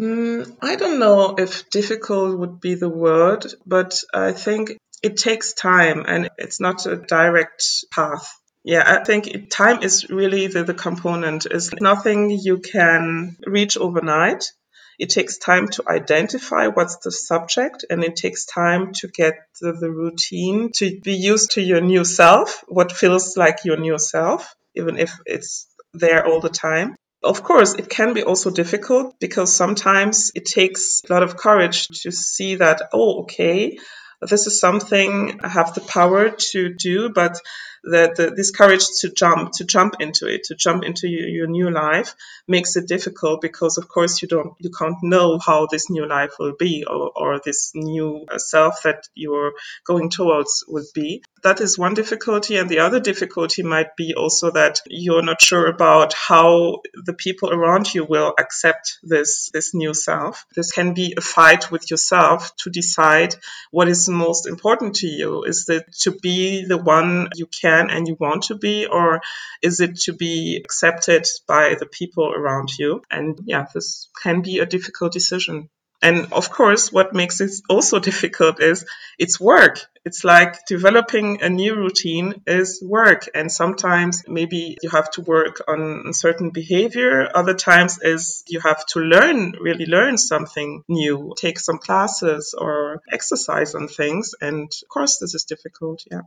Mm, 0.00 0.56
I 0.62 0.76
don't 0.76 0.98
know 0.98 1.34
if 1.36 1.68
difficult 1.68 2.38
would 2.38 2.58
be 2.58 2.74
the 2.74 2.88
word, 2.88 3.44
but 3.66 4.02
I 4.14 4.32
think 4.32 4.78
it 5.02 5.18
takes 5.18 5.52
time 5.52 6.06
and 6.08 6.30
it's 6.38 6.58
not 6.58 6.86
a 6.86 6.96
direct 6.96 7.62
path. 7.92 8.32
Yeah, 8.64 8.82
I 8.86 9.04
think 9.04 9.50
time 9.50 9.82
is 9.82 10.08
really 10.08 10.46
the, 10.46 10.64
the 10.64 10.72
component. 10.72 11.44
Is 11.44 11.70
nothing 11.80 12.30
you 12.30 12.58
can 12.58 13.36
reach 13.46 13.76
overnight. 13.76 14.52
It 14.98 15.10
takes 15.10 15.36
time 15.36 15.68
to 15.68 15.84
identify 15.86 16.68
what's 16.68 16.96
the 16.98 17.12
subject 17.12 17.84
and 17.90 18.02
it 18.02 18.16
takes 18.16 18.46
time 18.46 18.92
to 19.00 19.08
get 19.08 19.34
the, 19.60 19.72
the 19.72 19.90
routine 19.90 20.70
to 20.76 20.98
be 21.00 21.14
used 21.14 21.52
to 21.52 21.62
your 21.62 21.82
new 21.82 22.04
self, 22.04 22.64
what 22.68 22.90
feels 22.92 23.36
like 23.36 23.64
your 23.64 23.76
new 23.76 23.98
self, 23.98 24.54
even 24.74 24.98
if 24.98 25.18
it's 25.26 25.66
there 25.92 26.26
all 26.26 26.40
the 26.40 26.48
time. 26.48 26.96
Of 27.22 27.42
course, 27.42 27.74
it 27.74 27.90
can 27.90 28.14
be 28.14 28.22
also 28.22 28.50
difficult 28.50 29.18
because 29.20 29.54
sometimes 29.54 30.32
it 30.34 30.46
takes 30.46 31.02
a 31.08 31.12
lot 31.12 31.22
of 31.22 31.36
courage 31.36 31.88
to 32.02 32.10
see 32.10 32.56
that, 32.56 32.88
oh, 32.92 33.22
okay, 33.22 33.78
this 34.22 34.46
is 34.46 34.58
something 34.58 35.40
I 35.42 35.48
have 35.48 35.74
the 35.74 35.82
power 35.82 36.30
to 36.30 36.74
do, 36.74 37.10
but 37.10 37.40
that 37.84 38.16
the, 38.16 38.30
this 38.30 38.50
courage 38.50 38.84
to 39.00 39.10
jump, 39.10 39.52
to 39.52 39.64
jump 39.64 39.96
into 40.00 40.26
it, 40.26 40.44
to 40.44 40.54
jump 40.54 40.84
into 40.84 41.08
your, 41.08 41.28
your, 41.28 41.46
new 41.46 41.70
life 41.70 42.14
makes 42.46 42.76
it 42.76 42.86
difficult 42.86 43.40
because 43.40 43.78
of 43.78 43.88
course 43.88 44.22
you 44.22 44.28
don't, 44.28 44.54
you 44.58 44.70
can't 44.70 45.02
know 45.02 45.38
how 45.38 45.66
this 45.66 45.90
new 45.90 46.06
life 46.06 46.32
will 46.38 46.54
be 46.58 46.84
or, 46.84 47.10
or 47.16 47.40
this 47.44 47.72
new 47.74 48.26
uh, 48.30 48.38
self 48.38 48.82
that 48.82 49.08
you're 49.14 49.52
going 49.84 50.10
towards 50.10 50.64
will 50.68 50.84
be. 50.94 51.22
That 51.42 51.60
is 51.60 51.78
one 51.78 51.94
difficulty. 51.94 52.56
And 52.56 52.68
the 52.68 52.80
other 52.80 53.00
difficulty 53.00 53.62
might 53.62 53.96
be 53.96 54.14
also 54.14 54.50
that 54.50 54.80
you're 54.86 55.22
not 55.22 55.40
sure 55.40 55.66
about 55.66 56.12
how 56.12 56.82
the 56.94 57.14
people 57.14 57.50
around 57.50 57.94
you 57.94 58.04
will 58.04 58.34
accept 58.38 58.98
this, 59.02 59.50
this 59.54 59.74
new 59.74 59.94
self. 59.94 60.44
This 60.54 60.70
can 60.70 60.92
be 60.92 61.14
a 61.16 61.22
fight 61.22 61.70
with 61.70 61.90
yourself 61.90 62.54
to 62.56 62.70
decide 62.70 63.34
what 63.70 63.88
is 63.88 64.08
most 64.08 64.46
important 64.46 64.96
to 64.96 65.06
you. 65.06 65.44
Is 65.44 65.68
it 65.68 65.90
to 66.00 66.10
be 66.10 66.66
the 66.66 66.76
one 66.76 67.28
you 67.34 67.46
can 67.46 67.69
can 67.70 67.90
and 67.90 68.08
you 68.08 68.16
want 68.18 68.44
to 68.44 68.56
be, 68.56 68.86
or 68.86 69.20
is 69.62 69.80
it 69.80 69.96
to 70.06 70.12
be 70.12 70.60
accepted 70.64 71.24
by 71.46 71.76
the 71.78 71.86
people 71.86 72.32
around 72.32 72.70
you? 72.78 73.02
And 73.10 73.38
yeah, 73.44 73.66
this 73.74 74.08
can 74.22 74.42
be 74.42 74.58
a 74.58 74.66
difficult 74.66 75.12
decision. 75.12 75.68
And 76.02 76.32
of 76.32 76.48
course, 76.48 76.90
what 76.90 77.12
makes 77.12 77.40
it 77.42 77.50
also 77.68 77.98
difficult 78.10 78.60
is 78.60 78.86
it's 79.18 79.38
work. 79.38 79.78
It's 80.02 80.24
like 80.24 80.64
developing 80.66 81.42
a 81.42 81.50
new 81.50 81.74
routine 81.76 82.42
is 82.46 82.82
work. 82.82 83.28
And 83.34 83.52
sometimes 83.52 84.22
maybe 84.26 84.78
you 84.82 84.88
have 84.88 85.10
to 85.12 85.20
work 85.20 85.60
on 85.68 86.14
certain 86.14 86.50
behavior. 86.50 87.28
Other 87.34 87.52
times 87.52 87.98
is 88.00 88.42
you 88.48 88.60
have 88.60 88.86
to 88.92 89.00
learn, 89.00 89.52
really 89.60 89.84
learn 89.84 90.16
something 90.16 90.82
new, 90.88 91.34
take 91.36 91.58
some 91.58 91.78
classes 91.78 92.54
or 92.56 93.02
exercise 93.12 93.74
on 93.74 93.88
things. 93.88 94.34
And 94.40 94.72
of 94.82 94.88
course, 94.88 95.18
this 95.18 95.34
is 95.34 95.44
difficult. 95.44 96.02
Yeah 96.10 96.22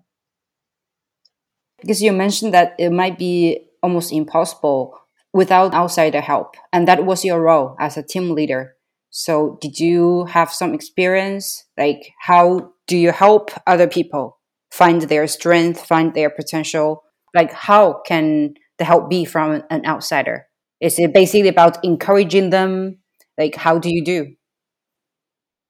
because 1.83 2.01
you 2.01 2.13
mentioned 2.13 2.53
that 2.53 2.75
it 2.79 2.91
might 2.91 3.19
be 3.19 3.67
almost 3.81 4.13
impossible 4.13 4.97
without 5.33 5.73
outsider 5.73 6.21
help 6.21 6.55
and 6.71 6.87
that 6.87 7.05
was 7.05 7.25
your 7.25 7.41
role 7.41 7.75
as 7.79 7.97
a 7.97 8.03
team 8.03 8.31
leader. 8.31 8.75
So 9.09 9.57
did 9.61 9.79
you 9.79 10.25
have 10.25 10.51
some 10.51 10.73
experience? 10.73 11.65
Like 11.77 12.13
how 12.21 12.71
do 12.87 12.97
you 12.97 13.11
help 13.11 13.51
other 13.67 13.87
people 13.87 14.39
find 14.71 15.01
their 15.03 15.27
strength 15.27 15.85
find 15.85 16.13
their 16.13 16.29
potential? 16.29 17.03
Like 17.35 17.51
how 17.51 18.01
can 18.05 18.53
the 18.77 18.85
help 18.85 19.09
be 19.09 19.25
from 19.25 19.63
an 19.69 19.85
outsider? 19.85 20.47
Is 20.79 20.97
it 20.97 21.13
basically 21.13 21.49
about 21.49 21.83
encouraging 21.83 22.49
them? 22.49 22.99
Like 23.37 23.55
how 23.55 23.77
do 23.77 23.93
you 23.93 24.03
do 24.03 24.33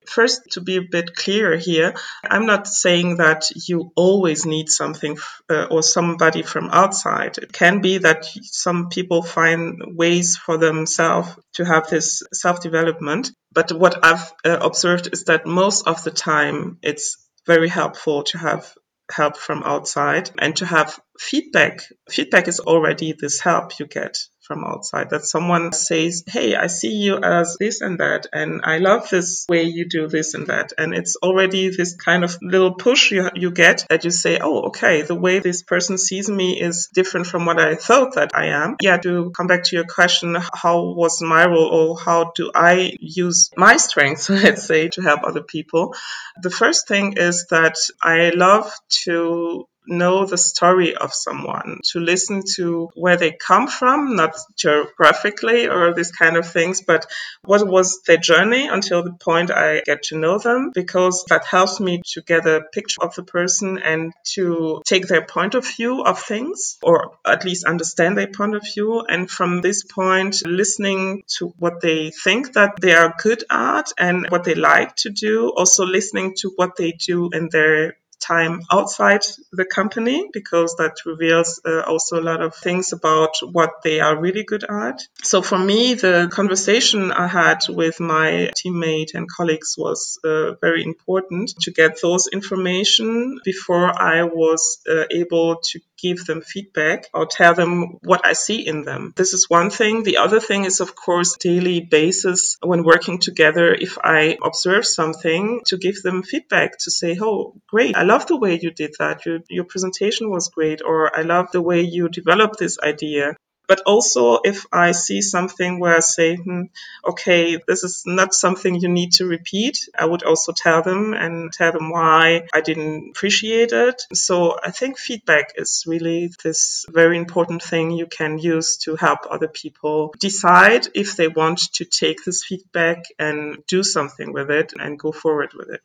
First, 0.08 0.42
to 0.52 0.62
be 0.62 0.78
a 0.78 0.82
bit 0.82 1.16
clear 1.16 1.58
here, 1.58 1.94
I'm 2.24 2.46
not 2.46 2.68
saying 2.68 3.18
that 3.18 3.50
you 3.68 3.92
always 3.96 4.46
need 4.46 4.70
something 4.70 5.18
uh, 5.50 5.68
or 5.70 5.84
somebody 5.84 6.44
from 6.44 6.70
outside. 6.72 7.38
It 7.38 7.54
can 7.54 7.82
be 7.82 8.00
that 8.00 8.26
some 8.42 8.90
people 8.90 9.24
find 9.24 9.82
ways 9.96 10.38
for 10.38 10.58
themselves 10.58 11.30
to 11.54 11.66
have 11.66 11.90
this 11.90 12.24
self 12.34 12.62
development. 12.62 13.32
But 13.52 13.72
what 13.72 14.04
I've 14.04 14.32
uh, 14.46 14.58
observed 14.62 15.10
is 15.12 15.26
that 15.26 15.46
most 15.46 15.88
of 15.88 16.04
the 16.04 16.12
time 16.12 16.80
it's 16.82 17.18
very 17.46 17.70
helpful 17.70 18.24
to 18.24 18.38
have 18.38 18.74
help 19.12 19.38
from 19.38 19.64
outside 19.64 20.32
and 20.40 20.56
to 20.58 20.66
have 20.66 21.00
feedback. 21.20 21.82
Feedback 22.10 22.48
is 22.48 22.60
already 22.60 23.14
this 23.14 23.40
help 23.40 23.80
you 23.80 23.86
get 23.86 24.18
from 24.44 24.64
outside 24.66 25.10
that 25.10 25.26
someone 25.26 25.72
says, 25.72 26.24
Hey, 26.28 26.56
I 26.56 26.68
see 26.68 26.94
you 26.94 27.18
as 27.18 27.58
this 27.60 27.82
and 27.82 28.00
that. 28.00 28.28
And 28.34 28.62
I 28.64 28.78
love 28.78 29.10
this 29.10 29.46
way 29.48 29.64
you 29.64 29.88
do 29.88 30.08
this 30.08 30.34
and 30.34 30.48
that. 30.48 30.74
And 30.78 30.94
it's 30.94 31.16
already 31.16 31.70
this 31.70 31.96
kind 31.96 32.24
of 32.24 32.38
little 32.42 32.74
push 32.74 33.12
you, 33.12 33.30
you 33.36 33.52
get 33.52 33.86
that 33.90 34.04
you 34.04 34.12
say, 34.12 34.40
Oh, 34.42 34.64
okay, 34.68 35.02
the 35.02 35.16
way 35.16 35.40
this 35.40 35.64
person 35.64 35.98
sees 35.98 36.30
me 36.30 36.60
is 36.60 36.90
different 36.94 37.28
from 37.28 37.46
what 37.46 37.60
I 37.60 37.76
thought 37.76 38.16
that 38.16 38.32
I 38.36 38.48
am. 38.48 38.76
Yeah, 38.82 38.98
to 38.98 39.32
come 39.32 39.48
back 39.48 39.64
to 39.66 39.76
your 39.76 39.86
question, 39.86 40.38
how 40.54 40.94
was 40.94 41.22
my 41.22 41.46
role 41.46 41.68
or 41.68 42.00
how 42.00 42.32
do 42.36 42.52
I 42.54 42.94
use 43.00 43.50
my 43.56 43.78
strengths, 43.78 44.30
let's 44.30 44.66
say, 44.66 44.90
to 44.90 45.02
help 45.02 45.22
other 45.24 45.44
people? 45.44 45.96
The 46.42 46.50
first 46.50 46.88
thing 46.88 47.14
is 47.18 47.48
that 47.50 47.76
I 48.02 48.32
love 48.32 48.74
to 49.04 49.68
know 49.88 50.26
the 50.26 50.38
story 50.38 50.96
of 50.96 51.14
someone, 51.14 51.80
to 51.92 52.00
listen 52.00 52.44
to 52.56 52.90
where 52.96 53.18
they 53.18 53.32
come 53.32 53.68
from, 53.68 54.16
not 54.16 54.36
geographically 54.56 55.68
or 55.68 55.94
these 55.94 56.12
kind 56.12 56.38
of 56.38 56.50
things, 56.50 56.82
but 56.82 57.06
what 57.44 57.68
was 57.68 58.02
their 58.08 58.18
journey 58.18 58.68
until 58.68 59.04
the 59.04 59.14
point 59.14 59.52
I 59.52 59.82
get 59.86 60.04
to 60.04 60.18
know 60.18 60.38
them, 60.38 60.72
because 60.74 61.26
that 61.30 61.46
helps 61.46 61.80
me 61.80 62.02
to 62.14 62.22
get 62.22 62.46
a 62.46 62.62
picture 62.72 63.04
of 63.04 63.16
the 63.16 63.24
person 63.24 63.78
and 63.78 64.14
to 64.34 64.82
take 64.86 65.08
their 65.08 65.26
point 65.26 65.56
of 65.56 65.68
view 65.68 66.04
of 66.04 66.20
things, 66.20 66.78
or 66.82 67.18
at 67.26 67.46
least 67.46 67.66
understand 67.66 68.18
their 68.18 68.28
point 68.28 68.56
of 68.56 68.64
view. 68.64 69.02
And 69.02 69.30
from 69.30 69.62
this 69.62 69.84
point, 69.84 70.46
listening 70.46 71.24
to 71.38 71.54
what 71.58 71.82
they 71.82 72.12
think 72.12 72.54
that 72.54 72.80
they 72.82 72.94
are 72.94 73.14
good 73.22 73.44
at 73.50 73.92
and 73.98 74.28
what 74.30 74.44
they 74.44 74.56
like 74.56 74.96
to 74.98 75.10
do, 75.10 75.50
also 75.50 75.86
listening 75.86 76.36
to 76.38 76.52
what 76.56 76.76
they 76.76 76.92
do 76.92 77.30
in 77.34 77.50
their 77.50 77.98
time 78.26 78.62
outside 78.72 79.22
the 79.52 79.66
company 79.66 80.30
because 80.32 80.76
that 80.78 80.96
reveals 81.06 81.62
uh, 81.66 81.82
also 81.82 82.20
a 82.20 82.24
lot 82.24 82.42
of 82.42 82.56
things 82.56 82.94
about 82.94 83.36
what 83.52 83.82
they 83.84 84.00
are 84.00 84.20
really 84.20 84.44
good 84.44 84.64
at. 84.64 85.02
So 85.24 85.42
for 85.42 85.58
me, 85.58 85.94
the 85.96 86.30
conversation 86.32 87.12
I 87.12 87.28
had 87.28 87.60
with 87.70 88.00
my 88.00 88.52
teammate 88.58 89.14
and 89.14 89.28
colleagues 89.30 89.76
was 89.78 90.20
uh, 90.24 90.54
very 90.62 90.84
important 90.84 91.54
to 91.62 91.72
get 91.72 92.02
those 92.02 92.28
information 92.28 93.40
before 93.44 93.88
I 94.02 94.24
was 94.24 94.80
uh, 94.90 95.06
able 95.12 95.58
to 95.62 95.80
give 96.04 96.26
them 96.26 96.42
feedback 96.42 97.08
or 97.14 97.26
tell 97.26 97.54
them 97.56 97.98
what 98.12 98.26
I 98.26 98.34
see 98.34 98.60
in 98.68 98.84
them. 98.84 99.14
This 99.16 99.34
is 99.34 99.50
one 99.50 99.70
thing. 99.70 100.04
The 100.04 100.18
other 100.18 100.42
thing 100.50 100.66
is, 100.66 100.82
of 100.82 100.96
course, 100.96 101.38
daily 101.38 101.80
basis 101.80 102.58
when 102.62 102.84
working 102.84 103.20
together. 103.20 103.74
If 103.74 103.98
I 104.04 104.38
observe 104.50 104.86
something, 104.86 105.62
to 105.68 105.78
give 105.78 106.02
them 106.04 106.24
feedback 106.24 106.78
to 106.84 106.92
say, 106.92 107.18
"Oh, 107.22 107.56
great! 107.74 107.96
I 107.96 108.04
love 108.04 108.28
the 108.28 108.42
way 108.44 108.60
you 108.62 108.72
did 108.72 108.94
that. 109.00 109.26
Your, 109.26 109.40
your 109.50 109.68
presentation 109.74 110.30
was 110.30 110.50
great," 110.50 110.82
or 110.92 110.98
"I 111.20 111.22
love 111.22 111.48
the 111.52 111.66
way 111.70 111.82
you 111.82 112.10
developed 112.10 112.60
this 112.60 112.78
idea." 112.94 113.36
But 113.74 113.82
also 113.88 114.38
if 114.44 114.68
I 114.72 114.92
see 114.92 115.24
something 115.24 115.80
where 115.80 115.96
I 115.96 116.02
say, 116.02 116.36
hmm, 116.36 116.66
okay, 117.04 117.58
this 117.68 117.84
is 117.84 118.04
not 118.06 118.36
something 118.36 118.76
you 118.76 118.88
need 118.88 119.14
to 119.14 119.26
repeat, 119.26 119.90
I 119.98 120.06
would 120.06 120.22
also 120.22 120.52
tell 120.52 120.84
them 120.84 121.16
and 121.16 121.52
tell 121.52 121.72
them 121.72 121.90
why 121.90 122.48
I 122.54 122.62
didn't 122.62 123.10
appreciate 123.10 123.72
it. 123.72 124.04
So 124.14 124.60
I 124.64 124.70
think 124.70 125.00
feedback 125.00 125.54
is 125.56 125.86
really 125.88 126.30
this 126.44 126.86
very 126.88 127.18
important 127.18 127.64
thing 127.64 127.90
you 127.90 128.06
can 128.06 128.38
use 128.38 128.78
to 128.84 128.96
help 128.96 129.22
other 129.28 129.48
people 129.48 130.14
decide 130.20 130.86
if 130.94 131.16
they 131.16 131.28
want 131.28 131.74
to 131.78 131.86
take 131.86 132.24
this 132.24 132.44
feedback 132.44 133.06
and 133.18 133.66
do 133.66 133.82
something 133.82 134.34
with 134.34 134.52
it 134.52 134.74
and 134.80 135.00
go 135.00 135.12
forward 135.12 135.54
with 135.56 135.70
it. 135.72 135.82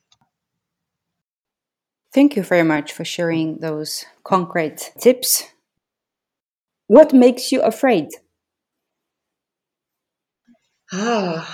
Thank 2.13 2.37
you 2.37 2.43
very 2.43 2.65
much 2.65 2.93
for 2.93 3.07
sharing 3.07 3.61
those 3.61 4.05
concrete 4.25 4.93
tips. 5.01 5.45
What 6.89 7.13
makes 7.13 7.53
you 7.53 7.61
afraid? 7.61 8.09
Ah, 10.91 11.45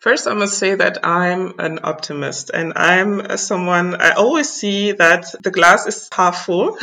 first, 0.00 0.26
I 0.26 0.32
must 0.32 0.58
say 0.58 0.74
that 0.74 1.04
I'm 1.04 1.60
an 1.60 1.80
optimist 1.82 2.50
and 2.52 2.72
I'm 2.74 3.36
someone, 3.36 3.96
I 4.00 4.12
always 4.12 4.48
see 4.48 4.92
that 4.92 5.26
the 5.42 5.50
glass 5.50 5.86
is 5.86 6.08
half 6.10 6.46
full. 6.46 6.78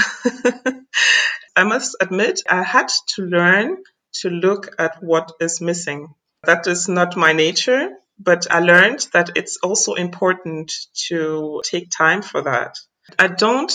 I 1.56 1.64
must 1.64 1.98
admit, 2.00 2.42
I 2.48 2.62
had 2.62 2.90
to 3.16 3.24
learn 3.24 3.78
to 4.22 4.30
look 4.30 4.76
at 4.78 5.02
what 5.02 5.32
is 5.42 5.60
missing. 5.60 6.14
That 6.44 6.68
is 6.68 6.88
not 6.88 7.18
my 7.18 7.34
nature, 7.34 7.90
but 8.20 8.46
I 8.52 8.60
learned 8.60 9.08
that 9.14 9.32
it's 9.36 9.58
also 9.58 9.96
important 9.96 10.72
to 11.08 11.62
take 11.66 11.90
time 11.90 12.22
for 12.22 12.44
that. 12.44 12.78
I 13.18 13.28
don't 13.28 13.74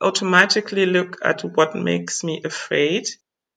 automatically 0.00 0.86
look 0.86 1.18
at 1.24 1.42
what 1.42 1.74
makes 1.74 2.22
me 2.22 2.42
afraid. 2.44 3.08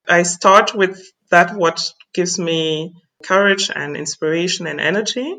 I 0.07 0.23
start 0.23 0.73
with 0.75 1.01
that 1.29 1.55
what 1.55 1.93
gives 2.13 2.39
me 2.39 2.93
courage 3.23 3.69
and 3.73 3.97
inspiration 3.97 4.67
and 4.67 4.79
energy. 4.79 5.35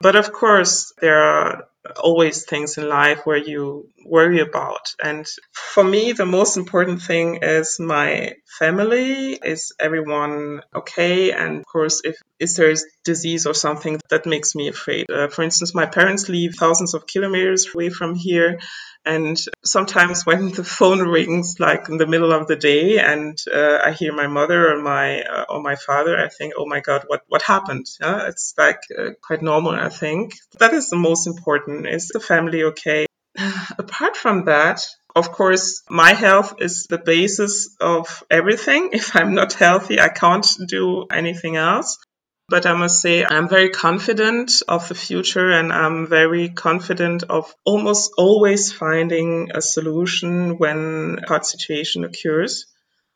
But 0.00 0.16
of 0.16 0.32
course, 0.32 0.92
there 1.00 1.20
are 1.22 1.64
always 1.96 2.44
things 2.44 2.78
in 2.78 2.88
life 2.88 3.20
where 3.24 3.36
you 3.36 3.88
worry 4.04 4.40
about. 4.40 4.94
And 5.02 5.26
for 5.52 5.84
me, 5.84 6.12
the 6.12 6.26
most 6.26 6.56
important 6.56 7.02
thing 7.02 7.40
is 7.42 7.78
my 7.80 8.34
family. 8.58 9.32
Is 9.34 9.72
everyone 9.78 10.62
okay? 10.74 11.32
And 11.32 11.58
of 11.58 11.66
course, 11.66 12.02
if 12.04 12.16
is 12.38 12.56
there 12.56 12.74
disease 13.04 13.46
or 13.46 13.54
something 13.54 14.00
that 14.10 14.26
makes 14.26 14.54
me 14.54 14.68
afraid? 14.68 15.10
Uh, 15.10 15.28
for 15.28 15.42
instance, 15.42 15.74
my 15.74 15.86
parents 15.86 16.28
live 16.28 16.54
thousands 16.54 16.94
of 16.94 17.06
kilometers 17.06 17.66
away 17.74 17.90
from 17.90 18.14
here. 18.14 18.58
And 19.06 19.38
sometimes 19.64 20.26
when 20.26 20.50
the 20.58 20.64
phone 20.64 21.00
rings, 21.00 21.56
like 21.60 21.88
in 21.88 21.96
the 21.96 22.06
middle 22.06 22.32
of 22.32 22.48
the 22.48 22.56
day, 22.56 22.98
and 22.98 23.38
uh, 23.52 23.78
I 23.84 23.92
hear 23.92 24.12
my 24.12 24.26
mother 24.26 24.72
or 24.72 24.82
my 24.82 25.22
uh, 25.22 25.44
or 25.48 25.62
my 25.62 25.76
father, 25.76 26.18
I 26.18 26.28
think, 26.28 26.54
"Oh 26.58 26.66
my 26.66 26.80
God, 26.80 27.04
what 27.06 27.22
what 27.28 27.42
happened?" 27.42 27.86
Yeah, 28.00 28.26
it's 28.26 28.54
like 28.58 28.80
uh, 28.98 29.10
quite 29.22 29.42
normal. 29.42 29.72
I 29.72 29.90
think 29.90 30.34
that 30.58 30.72
is 30.74 30.90
the 30.90 30.96
most 30.96 31.26
important. 31.28 31.75
Is 31.84 32.08
the 32.08 32.20
family 32.20 32.62
okay? 32.64 33.06
Apart 33.78 34.16
from 34.16 34.46
that, 34.46 34.80
of 35.14 35.32
course, 35.32 35.82
my 35.88 36.12
health 36.12 36.54
is 36.60 36.86
the 36.88 36.98
basis 36.98 37.74
of 37.80 38.22
everything. 38.30 38.90
If 38.92 39.16
I'm 39.16 39.34
not 39.34 39.54
healthy, 39.54 40.00
I 40.00 40.08
can't 40.08 40.46
do 40.68 41.06
anything 41.10 41.56
else. 41.56 41.98
But 42.48 42.64
I 42.64 42.74
must 42.74 43.02
say, 43.02 43.24
I'm 43.24 43.48
very 43.48 43.70
confident 43.70 44.62
of 44.68 44.88
the 44.88 44.94
future 44.94 45.50
and 45.50 45.72
I'm 45.72 46.06
very 46.06 46.48
confident 46.48 47.24
of 47.24 47.52
almost 47.64 48.12
always 48.16 48.72
finding 48.72 49.50
a 49.52 49.60
solution 49.60 50.56
when 50.56 51.18
a 51.24 51.28
hard 51.28 51.44
situation 51.44 52.04
occurs. 52.04 52.66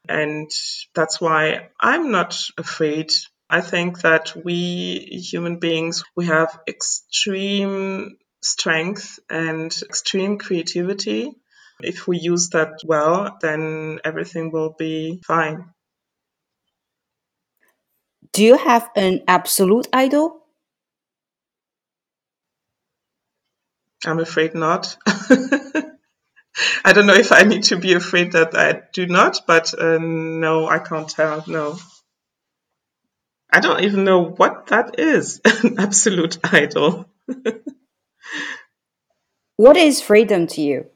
And 0.08 0.50
that's 0.94 1.20
why 1.20 1.68
I'm 1.80 2.10
not 2.10 2.42
afraid. 2.58 3.12
I 3.48 3.60
think 3.60 4.00
that 4.00 4.34
we 4.34 5.22
human 5.30 5.58
beings, 5.60 6.02
we 6.16 6.26
have 6.26 6.58
extreme 6.66 8.16
strength 8.42 9.18
and 9.28 9.72
extreme 9.82 10.38
creativity. 10.38 11.32
If 11.80 12.06
we 12.06 12.18
use 12.18 12.50
that 12.50 12.80
well, 12.84 13.38
then 13.40 14.00
everything 14.04 14.50
will 14.52 14.74
be 14.78 15.22
fine. 15.26 15.70
Do 18.32 18.44
you 18.44 18.56
have 18.56 18.88
an 18.94 19.22
absolute 19.26 19.88
idol? 19.92 20.40
I'm 24.06 24.18
afraid 24.20 24.54
not. 24.54 24.96
I 26.84 26.92
don't 26.92 27.06
know 27.06 27.14
if 27.14 27.32
I 27.32 27.42
need 27.42 27.64
to 27.64 27.76
be 27.76 27.94
afraid 27.94 28.32
that 28.32 28.56
I 28.56 28.82
do 28.92 29.06
not, 29.06 29.40
but 29.46 29.72
uh, 29.78 29.98
no, 29.98 30.66
I 30.68 30.78
can't 30.78 31.08
tell. 31.08 31.44
No. 31.46 31.78
I 33.52 33.60
don't 33.60 33.82
even 33.84 34.04
know 34.04 34.24
what 34.24 34.68
that 34.68 34.98
is 34.98 35.40
an 35.64 35.78
absolute 35.78 36.38
idol. 36.44 37.06
what 39.60 39.76
is 39.76 40.00
freedom 40.00 40.46
to 40.46 40.62
you? 40.62 40.86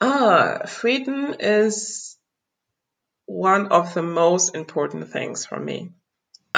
Ah, 0.00 0.60
freedom 0.66 1.34
is 1.38 2.16
one 3.26 3.66
of 3.66 3.92
the 3.92 4.02
most 4.02 4.54
important 4.54 5.10
things 5.10 5.44
for 5.44 5.60
me. 5.60 5.90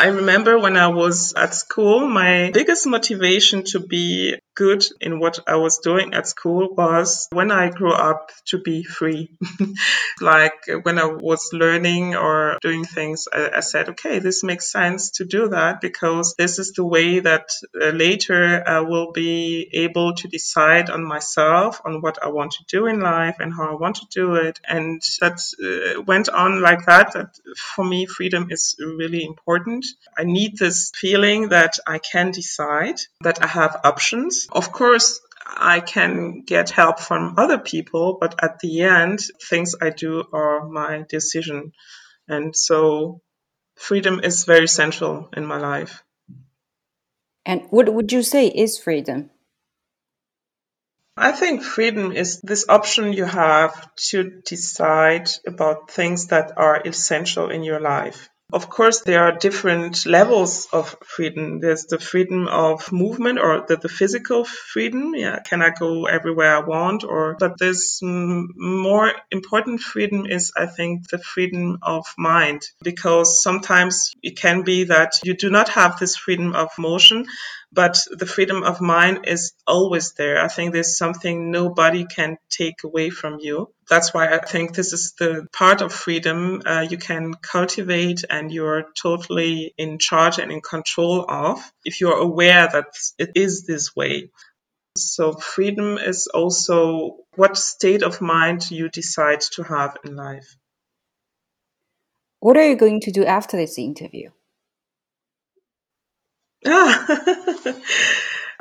I 0.01 0.07
remember 0.07 0.59
when 0.59 0.79
I 0.79 0.89
was 0.89 1.35
at 1.35 1.55
school, 1.55 2.09
my 2.09 2.51
biggest 2.55 2.87
motivation 2.87 3.65
to 3.65 3.81
be 3.81 4.39
good 4.55 4.85
in 5.01 5.21
what 5.21 5.39
I 5.47 5.57
was 5.57 5.79
doing 5.79 6.13
at 6.15 6.27
school 6.27 6.75
was 6.75 7.29
when 7.33 7.51
I 7.51 7.71
grew 7.71 7.93
up 7.93 8.31
to 8.47 8.59
be 8.59 8.83
free. 8.83 9.31
like 10.21 10.59
when 10.83 10.99
I 10.99 11.07
was 11.07 11.51
learning 11.53 12.15
or 12.15 12.59
doing 12.61 12.85
things, 12.85 13.27
I, 13.33 13.51
I, 13.57 13.61
said, 13.61 13.91
okay, 13.91 14.19
this 14.19 14.43
makes 14.43 14.71
sense 14.71 15.11
to 15.13 15.25
do 15.25 15.49
that 15.49 15.81
because 15.81 16.35
this 16.37 16.59
is 16.59 16.73
the 16.73 16.85
way 16.85 17.21
that 17.21 17.51
uh, 17.81 17.89
later 17.89 18.63
I 18.67 18.81
will 18.81 19.13
be 19.13 19.69
able 19.73 20.15
to 20.15 20.29
decide 20.29 20.91
on 20.91 21.05
myself, 21.05 21.81
on 21.85 22.03
what 22.03 22.23
I 22.23 22.29
want 22.29 22.53
to 22.53 22.65
do 22.69 22.87
in 22.87 23.01
life 23.01 23.37
and 23.39 23.55
how 23.55 23.71
I 23.71 23.75
want 23.75 23.97
to 23.97 24.07
do 24.11 24.35
it. 24.35 24.61
And 24.69 25.03
that 25.21 25.41
uh, 25.63 26.03
went 26.03 26.29
on 26.29 26.61
like 26.61 26.87
that. 26.87 27.13
That 27.13 27.39
for 27.57 27.85
me, 27.85 28.07
freedom 28.07 28.49
is 28.51 28.77
really 28.79 29.25
important. 29.25 29.87
I 30.17 30.25
need 30.25 30.59
this 30.59 30.91
feeling 30.95 31.49
that 31.51 31.79
I 31.87 31.99
can 31.99 32.31
decide, 32.31 33.01
that 33.23 33.43
I 33.43 33.47
have 33.47 33.81
options. 33.85 34.49
Of 34.53 34.73
course, 34.73 35.21
I 35.47 35.81
can 35.81 36.43
get 36.43 36.71
help 36.71 37.01
from 37.01 37.35
other 37.39 37.59
people, 37.59 38.19
but 38.21 38.43
at 38.43 38.61
the 38.61 38.83
end, 38.83 39.21
things 39.49 39.75
I 39.81 39.91
do 39.91 40.25
are 40.33 40.69
my 40.69 41.05
decision. 41.09 41.73
And 42.29 42.55
so 42.55 43.21
freedom 43.75 44.21
is 44.23 44.45
very 44.45 44.69
central 44.69 45.29
in 45.37 45.47
my 45.47 45.59
life. 45.59 46.05
And 47.45 47.63
what 47.71 47.93
would 47.93 48.13
you 48.13 48.23
say 48.23 48.47
is 48.47 48.79
freedom? 48.79 49.31
I 51.17 51.33
think 51.33 51.63
freedom 51.63 52.13
is 52.13 52.41
this 52.41 52.67
option 52.69 53.13
you 53.13 53.25
have 53.25 53.95
to 54.11 54.41
decide 54.47 55.29
about 55.47 55.91
things 55.91 56.29
that 56.29 56.57
are 56.57 56.81
essential 56.81 57.51
in 57.51 57.63
your 57.63 57.81
life. 57.81 58.31
Of 58.53 58.69
course, 58.69 59.01
there 59.01 59.23
are 59.23 59.33
different 59.33 60.07
levels 60.07 60.67
of 60.73 60.97
freedom. 61.05 61.61
There's 61.61 61.85
the 61.85 61.99
freedom 61.99 62.49
of 62.49 62.91
movement 62.93 63.39
or 63.39 63.65
the, 63.67 63.77
the 63.77 63.89
physical 63.89 64.45
freedom. 64.45 65.15
Yeah, 65.15 65.39
can 65.41 65.63
I 65.63 65.71
go 65.71 66.07
everywhere 66.07 66.57
I 66.57 66.61
want? 66.61 67.05
Or, 67.05 67.37
but 67.39 67.59
this 67.59 68.01
more 68.03 69.13
important 69.31 69.81
freedom 69.81 70.27
is, 70.27 70.53
I 70.57 70.67
think, 70.67 71.09
the 71.09 71.19
freedom 71.19 71.79
of 71.83 72.07
mind, 72.19 72.63
because 72.83 73.43
sometimes 73.43 74.13
it 74.23 74.37
can 74.37 74.63
be 74.63 74.85
that 74.85 75.13
you 75.23 75.35
do 75.35 75.51
not 75.51 75.69
have 75.71 75.99
this 75.99 76.17
freedom 76.17 76.55
of 76.55 76.71
motion, 76.79 77.27
but 77.73 77.99
the 78.11 78.27
freedom 78.27 78.65
of 78.65 78.81
mind 78.81 79.27
is 79.27 79.53
always 79.67 80.13
there. 80.13 80.43
I 80.43 80.49
think 80.49 80.73
there's 80.73 80.97
something 80.97 81.51
nobody 81.51 82.05
can 82.05 82.37
take 82.49 82.83
away 82.85 83.11
from 83.11 83.39
you. 83.39 83.73
That's 83.89 84.13
why 84.13 84.29
I 84.29 84.39
think 84.39 84.75
this 84.75 84.93
is 84.93 85.15
the 85.19 85.47
part 85.53 85.81
of 85.81 85.93
freedom 85.93 86.63
uh, 86.67 86.87
you 86.89 86.99
can 86.99 87.35
cultivate 87.35 88.25
and 88.29 88.51
you're 88.51 88.87
totally 89.01 89.73
in 89.79 89.99
charge 89.99 90.39
and 90.39 90.51
in 90.51 90.61
control 90.61 91.25
of 91.29 91.61
if 91.85 92.01
you're 92.01 92.19
aware 92.19 92.69
that 92.73 92.87
it 93.19 93.31
is 93.37 93.67
this 93.67 93.95
way. 93.95 94.31
So, 94.97 95.33
freedom 95.33 95.99
is 95.99 96.27
also 96.27 97.19
what 97.37 97.57
state 97.57 98.03
of 98.03 98.21
mind 98.21 98.69
you 98.71 98.89
decide 98.89 99.41
to 99.53 99.63
have 99.63 99.97
in 100.05 100.17
life. 100.17 100.57
What 102.41 102.57
are 102.57 102.69
you 102.69 102.75
going 102.75 103.01
to 103.03 103.13
do 103.13 103.25
after 103.25 103.57
this 103.57 103.79
interview? 103.79 104.31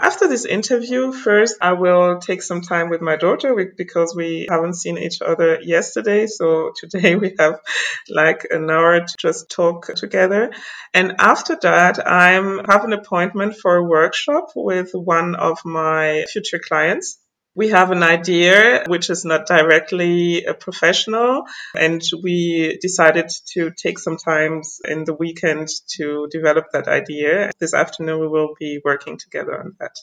After 0.01 0.29
this 0.29 0.45
interview, 0.45 1.11
first 1.11 1.57
I 1.61 1.73
will 1.73 2.19
take 2.19 2.41
some 2.41 2.61
time 2.61 2.89
with 2.89 3.01
my 3.01 3.17
daughter 3.17 3.53
because 3.75 4.15
we 4.15 4.47
haven't 4.49 4.75
seen 4.75 4.97
each 4.97 5.21
other 5.21 5.59
yesterday. 5.61 6.25
So 6.27 6.71
today 6.77 7.17
we 7.17 7.35
have 7.37 7.59
like 8.07 8.47
an 8.49 8.69
hour 8.69 9.01
to 9.01 9.13
just 9.17 9.51
talk 9.51 9.87
together. 9.95 10.51
And 10.93 11.15
after 11.19 11.57
that, 11.61 12.07
I'm 12.07 12.63
have 12.63 12.85
an 12.85 12.93
appointment 12.93 13.57
for 13.57 13.75
a 13.75 13.83
workshop 13.83 14.51
with 14.55 14.91
one 14.93 15.35
of 15.35 15.59
my 15.65 16.23
future 16.31 16.59
clients. 16.59 17.19
We 17.55 17.69
have 17.69 17.91
an 17.91 18.03
idea 18.03 18.83
which 18.87 19.09
is 19.09 19.25
not 19.25 19.47
directly 19.47 20.45
a 20.45 20.53
professional 20.53 21.43
and 21.75 22.01
we 22.23 22.77
decided 22.81 23.29
to 23.53 23.71
take 23.71 23.99
some 23.99 24.17
time 24.17 24.61
in 24.87 25.03
the 25.03 25.13
weekend 25.13 25.67
to 25.97 26.27
develop 26.31 26.65
that 26.73 26.87
idea. 26.87 27.51
This 27.59 27.73
afternoon 27.73 28.19
we 28.19 28.27
will 28.27 28.55
be 28.59 28.79
working 28.85 29.17
together 29.17 29.59
on 29.59 29.75
that. 29.79 29.95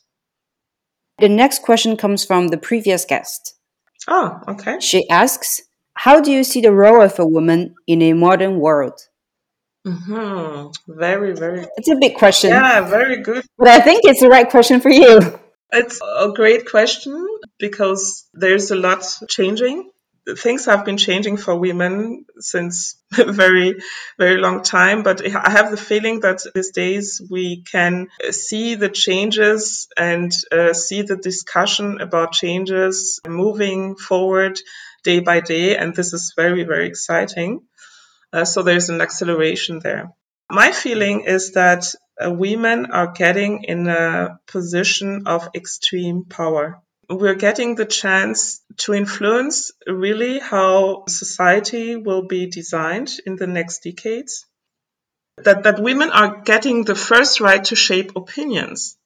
The 1.18 1.28
next 1.28 1.62
question 1.62 1.96
comes 1.96 2.24
from 2.24 2.48
the 2.48 2.59
previous 2.59 3.04
guest. 3.04 3.54
Oh 4.09 4.40
okay. 4.48 4.78
She 4.80 5.09
asks 5.09 5.62
how 5.94 6.20
do 6.20 6.30
you 6.30 6.44
see 6.44 6.61
the 6.61 6.72
role 6.72 7.00
of 7.00 7.18
a 7.18 7.26
woman 7.26 7.74
in 7.87 8.02
a 8.02 8.12
modern 8.12 8.59
world? 8.59 9.00
Mm-hmm. 9.87 10.92
very 10.92 11.32
very 11.32 11.64
it's 11.76 11.88
a 11.88 11.96
big 12.00 12.16
question. 12.16 12.50
Yeah 12.50 12.80
very 12.80 13.22
good. 13.22 13.44
But 13.56 13.68
i 13.68 13.78
think 13.80 14.00
it's 14.04 14.20
the 14.20 14.28
right 14.28 14.50
question 14.50 14.80
for 14.80 14.90
you 14.90 15.38
it's 15.72 16.00
a 16.00 16.33
great 16.35 16.68
question 16.68 17.26
because 17.59 18.29
there's 18.33 18.70
a 18.70 18.76
lot 18.76 19.05
changing. 19.29 19.90
Things 20.38 20.64
have 20.64 20.85
been 20.85 20.96
changing 20.96 21.37
for 21.37 21.57
women 21.57 22.24
since 22.38 22.96
a 23.16 23.33
very, 23.33 23.76
very 24.18 24.38
long 24.38 24.62
time, 24.62 25.05
but 25.05 25.24
I 25.24 25.50
have 25.50 25.70
the 25.70 25.76
feeling 25.76 26.20
that 26.20 26.40
these 26.52 26.70
days 26.70 27.22
we 27.31 27.62
can 27.62 28.09
see 28.31 28.74
the 28.74 28.88
changes 28.88 29.87
and 29.96 30.33
uh, 30.50 30.72
see 30.72 31.02
the 31.02 31.16
discussion 31.16 32.00
about 32.00 32.33
changes 32.33 33.20
moving 33.26 33.94
forward 33.94 34.59
day 35.05 35.20
by 35.20 35.38
day, 35.38 35.76
and 35.76 35.94
this 35.94 36.12
is 36.12 36.33
very, 36.37 36.64
very 36.64 36.88
exciting. 36.88 37.61
Uh, 38.33 38.44
so 38.44 38.62
there's 38.62 38.88
an 38.88 39.00
acceleration 39.00 39.79
there. 39.79 40.11
My 40.50 40.72
feeling 40.72 41.24
is 41.26 41.52
that 41.52 41.94
uh, 42.22 42.33
women 42.33 42.87
are 42.87 43.12
getting 43.12 43.64
in 43.64 43.88
a 43.88 44.38
position 44.46 45.26
of 45.26 45.48
extreme 45.55 46.24
power. 46.24 46.81
We're 47.09 47.35
getting 47.35 47.74
the 47.74 47.85
chance 47.85 48.61
to 48.79 48.94
influence 48.94 49.70
really 49.87 50.38
how 50.38 51.05
society 51.09 51.96
will 51.96 52.26
be 52.26 52.46
designed 52.46 53.12
in 53.24 53.37
the 53.37 53.46
next 53.46 53.85
decades. 53.85 54.44
That, 55.44 55.64
that 55.64 55.79
women 55.79 56.11
are 56.11 56.40
getting 56.42 56.85
the 56.85 56.94
first 56.94 57.40
right 57.40 57.62
to 57.64 57.76
shape 57.76 58.16
opinions. 58.16 58.96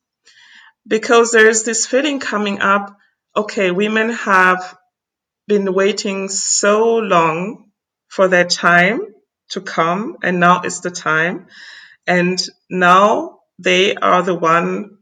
Because 0.86 1.32
there 1.32 1.48
is 1.48 1.64
this 1.64 1.86
feeling 1.86 2.20
coming 2.20 2.60
up 2.60 2.96
okay, 3.36 3.70
women 3.70 4.10
have 4.10 4.76
been 5.46 5.72
waiting 5.72 6.28
so 6.28 6.96
long 6.96 7.70
for 8.08 8.28
their 8.28 8.44
time 8.44 9.00
to 9.50 9.60
come, 9.60 10.16
and 10.22 10.40
now 10.40 10.62
is 10.62 10.80
the 10.80 10.90
time. 10.90 11.46
And 12.10 12.42
now 12.68 13.38
they 13.60 13.94
are 13.94 14.24
the 14.24 14.34
one 14.34 14.98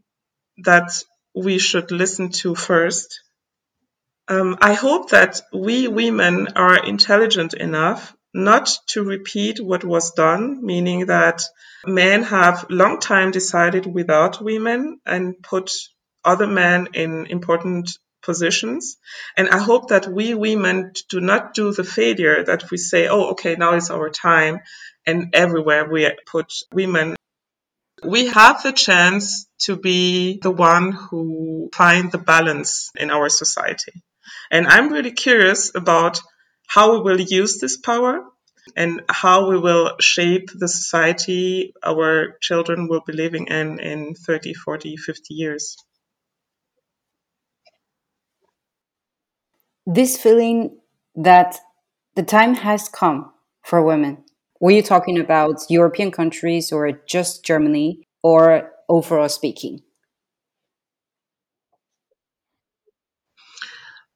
that 0.63 0.91
we 1.33 1.57
should 1.57 1.89
listen 1.89 2.29
to 2.43 2.53
first. 2.53 3.21
Um, 4.27 4.59
I 4.61 4.73
hope 4.75 5.09
that 5.09 5.41
we 5.51 5.87
women 5.87 6.49
are 6.55 6.77
intelligent 6.77 7.55
enough 7.55 8.15
not 8.31 8.69
to 8.89 9.03
repeat 9.03 9.59
what 9.59 9.83
was 9.83 10.11
done, 10.11 10.63
meaning 10.63 11.07
that 11.07 11.41
men 11.83 12.21
have 12.21 12.67
long 12.69 12.99
time 12.99 13.31
decided 13.31 13.87
without 13.87 14.39
women 14.39 14.99
and 15.03 15.41
put 15.41 15.71
other 16.23 16.45
men 16.45 16.89
in 16.93 17.25
important 17.25 17.89
positions. 18.21 18.97
And 19.35 19.49
I 19.49 19.57
hope 19.57 19.89
that 19.89 20.07
we 20.07 20.35
women 20.35 20.93
do 21.09 21.21
not 21.21 21.55
do 21.55 21.73
the 21.73 21.83
failure 21.83 22.43
that 22.43 22.69
we 22.69 22.77
say, 22.77 23.07
oh, 23.07 23.31
okay, 23.31 23.55
now 23.55 23.73
is 23.73 23.89
our 23.89 24.11
time. 24.11 24.59
And 25.09 25.33
everywhere 25.33 25.89
we 25.89 26.11
put 26.25 26.53
women. 26.71 27.15
We 28.03 28.27
have 28.27 28.63
the 28.63 28.71
chance 28.71 29.47
to 29.65 29.75
be 29.75 30.39
the 30.41 30.51
one 30.51 30.91
who 30.91 31.69
find 31.73 32.11
the 32.11 32.17
balance 32.17 32.91
in 32.95 33.11
our 33.11 33.29
society. 33.29 33.93
And 34.51 34.67
I'm 34.67 34.93
really 34.93 35.11
curious 35.11 35.73
about 35.75 36.21
how 36.67 36.93
we 36.93 36.99
will 37.01 37.19
use 37.19 37.59
this 37.59 37.77
power 37.77 38.23
and 38.75 39.01
how 39.09 39.49
we 39.49 39.57
will 39.57 39.95
shape 39.99 40.49
the 40.53 40.67
society 40.67 41.73
our 41.83 42.37
children 42.41 42.87
will 42.87 43.03
be 43.05 43.13
living 43.13 43.47
in 43.47 43.79
in 43.79 44.13
30, 44.13 44.53
40, 44.53 44.95
50 44.97 45.33
years. 45.33 45.75
this 49.93 50.21
feeling 50.21 50.77
that 51.15 51.59
the 52.15 52.23
time 52.23 52.53
has 52.53 52.87
come 52.89 53.31
for 53.63 53.83
women. 53.83 54.23
Were 54.59 54.71
you 54.71 54.81
talking 54.81 55.17
about 55.19 55.61
European 55.69 56.11
countries 56.11 56.71
or 56.71 56.91
just 57.07 57.45
Germany 57.45 58.03
or 58.21 58.71
overall 58.89 59.29
speaking? 59.29 59.81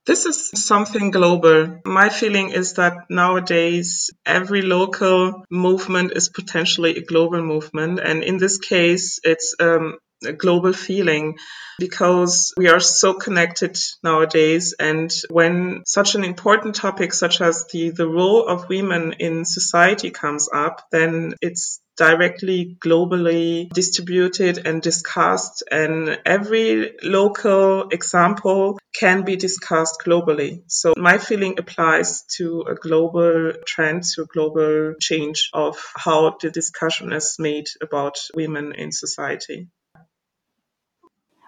This 0.06 0.26
is 0.26 0.50
something 0.66 1.12
global. 1.12 1.80
My 1.86 2.10
feeling 2.10 2.50
is 2.50 2.74
that 2.74 3.06
nowadays 3.10 4.12
every 4.26 4.62
local 4.62 5.46
movement 5.50 6.12
is 6.14 6.28
potentially 6.28 6.98
a 6.98 7.06
global 7.06 7.42
movement. 7.42 8.02
And 8.02 8.22
in 8.22 8.38
this 8.38 8.58
case, 8.58 9.22
it's 9.24 9.56
um, 9.62 9.98
global 10.32 10.74
feeling 10.74 11.38
because 11.80 12.54
we 12.56 12.70
are 12.70 12.80
so 12.80 13.14
connected 13.14 13.78
nowadays. 14.04 14.74
And 14.80 15.14
when 15.30 15.84
such 15.86 16.16
an 16.16 16.24
important 16.24 16.76
topic 16.76 17.14
such 17.14 17.42
as 17.42 17.66
the, 17.72 17.90
the 17.90 18.08
role 18.08 18.48
of 18.48 18.70
women 18.70 19.14
in 19.20 19.46
society 19.46 20.12
comes 20.12 20.50
up, 20.54 20.88
then 20.92 21.34
it's 21.42 21.82
directly 21.98 22.78
globally 22.84 23.70
distributed 23.70 24.66
and 24.66 24.82
discussed 24.82 25.64
and 25.70 26.20
every 26.26 26.94
local 27.04 27.88
example 27.90 28.80
can 28.96 29.24
be 29.24 29.36
discussed 29.36 30.02
globally. 30.06 30.64
So 30.68 30.94
my 30.98 31.18
feeling 31.18 31.60
applies 31.60 32.24
to 32.38 32.66
a 32.68 32.76
global 32.76 33.54
trend, 33.66 34.04
to 34.16 34.24
a 34.24 34.26
global 34.26 34.96
change 35.00 35.50
of 35.54 35.78
how 35.96 36.38
the 36.42 36.50
discussion 36.50 37.14
is 37.14 37.36
made 37.40 37.68
about 37.82 38.18
women 38.34 38.74
in 38.74 38.92
society. 38.92 39.68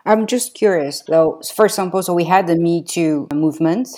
I'm 0.05 0.27
just 0.27 0.53
curious 0.53 1.01
though. 1.07 1.41
For 1.53 1.65
example, 1.65 2.03
so 2.03 2.13
we 2.13 2.25
had 2.25 2.47
the 2.47 2.55
Me 2.55 2.83
Too 2.83 3.27
movement 3.33 3.89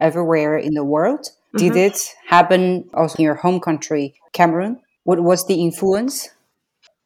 everywhere 0.00 0.56
in 0.56 0.74
the 0.74 0.84
world. 0.84 1.26
Mm-hmm. 1.56 1.58
Did 1.58 1.76
it 1.76 1.98
happen 2.26 2.90
also 2.94 3.16
in 3.18 3.24
your 3.24 3.36
home 3.36 3.60
country, 3.60 4.14
Cameroon? 4.32 4.80
What 5.04 5.22
was 5.22 5.46
the 5.46 5.54
influence? 5.54 6.30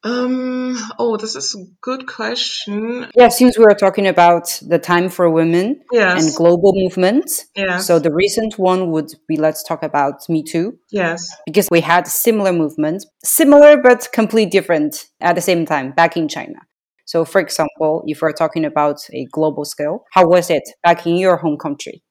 Um, 0.05 0.79
oh, 0.99 1.17
this 1.17 1.35
is 1.35 1.57
a 1.57 1.65
good 1.83 2.07
question. 2.07 3.11
Yeah, 3.17 3.29
since 3.29 3.59
we 3.59 3.65
are 3.65 3.75
talking 3.75 4.07
about 4.07 4.61
the 4.65 4.79
time 4.79 5.09
for 5.09 5.29
women 5.29 5.83
yes. 5.93 6.25
and 6.25 6.35
global 6.37 6.73
movements. 6.75 7.47
Yes. 7.57 7.87
So 7.87 7.99
the 7.99 8.13
recent 8.13 8.59
one 8.59 8.93
would 8.93 9.13
be 9.27 9.37
let's 9.37 9.63
talk 9.65 9.83
about 9.83 10.29
Me 10.29 10.43
Too. 10.45 10.79
Yes. 10.91 11.29
Because 11.47 11.69
we 11.71 11.81
had 11.81 12.07
similar 12.07 12.53
movements, 12.53 13.07
similar 13.25 13.77
but 13.77 14.09
completely 14.13 14.49
different 14.49 15.09
at 15.21 15.35
the 15.35 15.43
same 15.43 15.67
time 15.67 15.91
back 15.91 16.17
in 16.17 16.29
China. 16.29 16.61
So, 17.09 17.25
for 17.25 17.41
example, 17.41 18.03
if 18.07 18.21
we're 18.21 18.35
talking 18.35 18.67
about 18.67 18.99
a 19.15 19.25
global 19.33 19.65
scale, 19.65 20.05
how 20.13 20.29
was 20.29 20.51
it 20.51 20.65
back 20.83 21.07
in 21.07 21.17
your 21.17 21.39
home 21.39 21.57
country? 21.57 22.03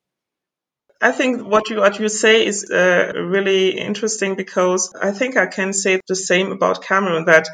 I 1.00 1.12
think 1.12 1.46
what 1.46 1.70
you 1.70 1.78
what 1.78 2.00
you 2.00 2.10
say 2.10 2.44
is 2.44 2.72
uh, 2.72 3.12
really 3.16 3.78
interesting 3.78 4.34
because 4.34 4.92
I 5.00 5.12
think 5.12 5.38
I 5.38 5.46
can 5.46 5.72
say 5.72 6.02
the 6.08 6.16
same 6.16 6.52
about 6.52 6.82
Cameroon 6.82 7.26
that 7.26 7.48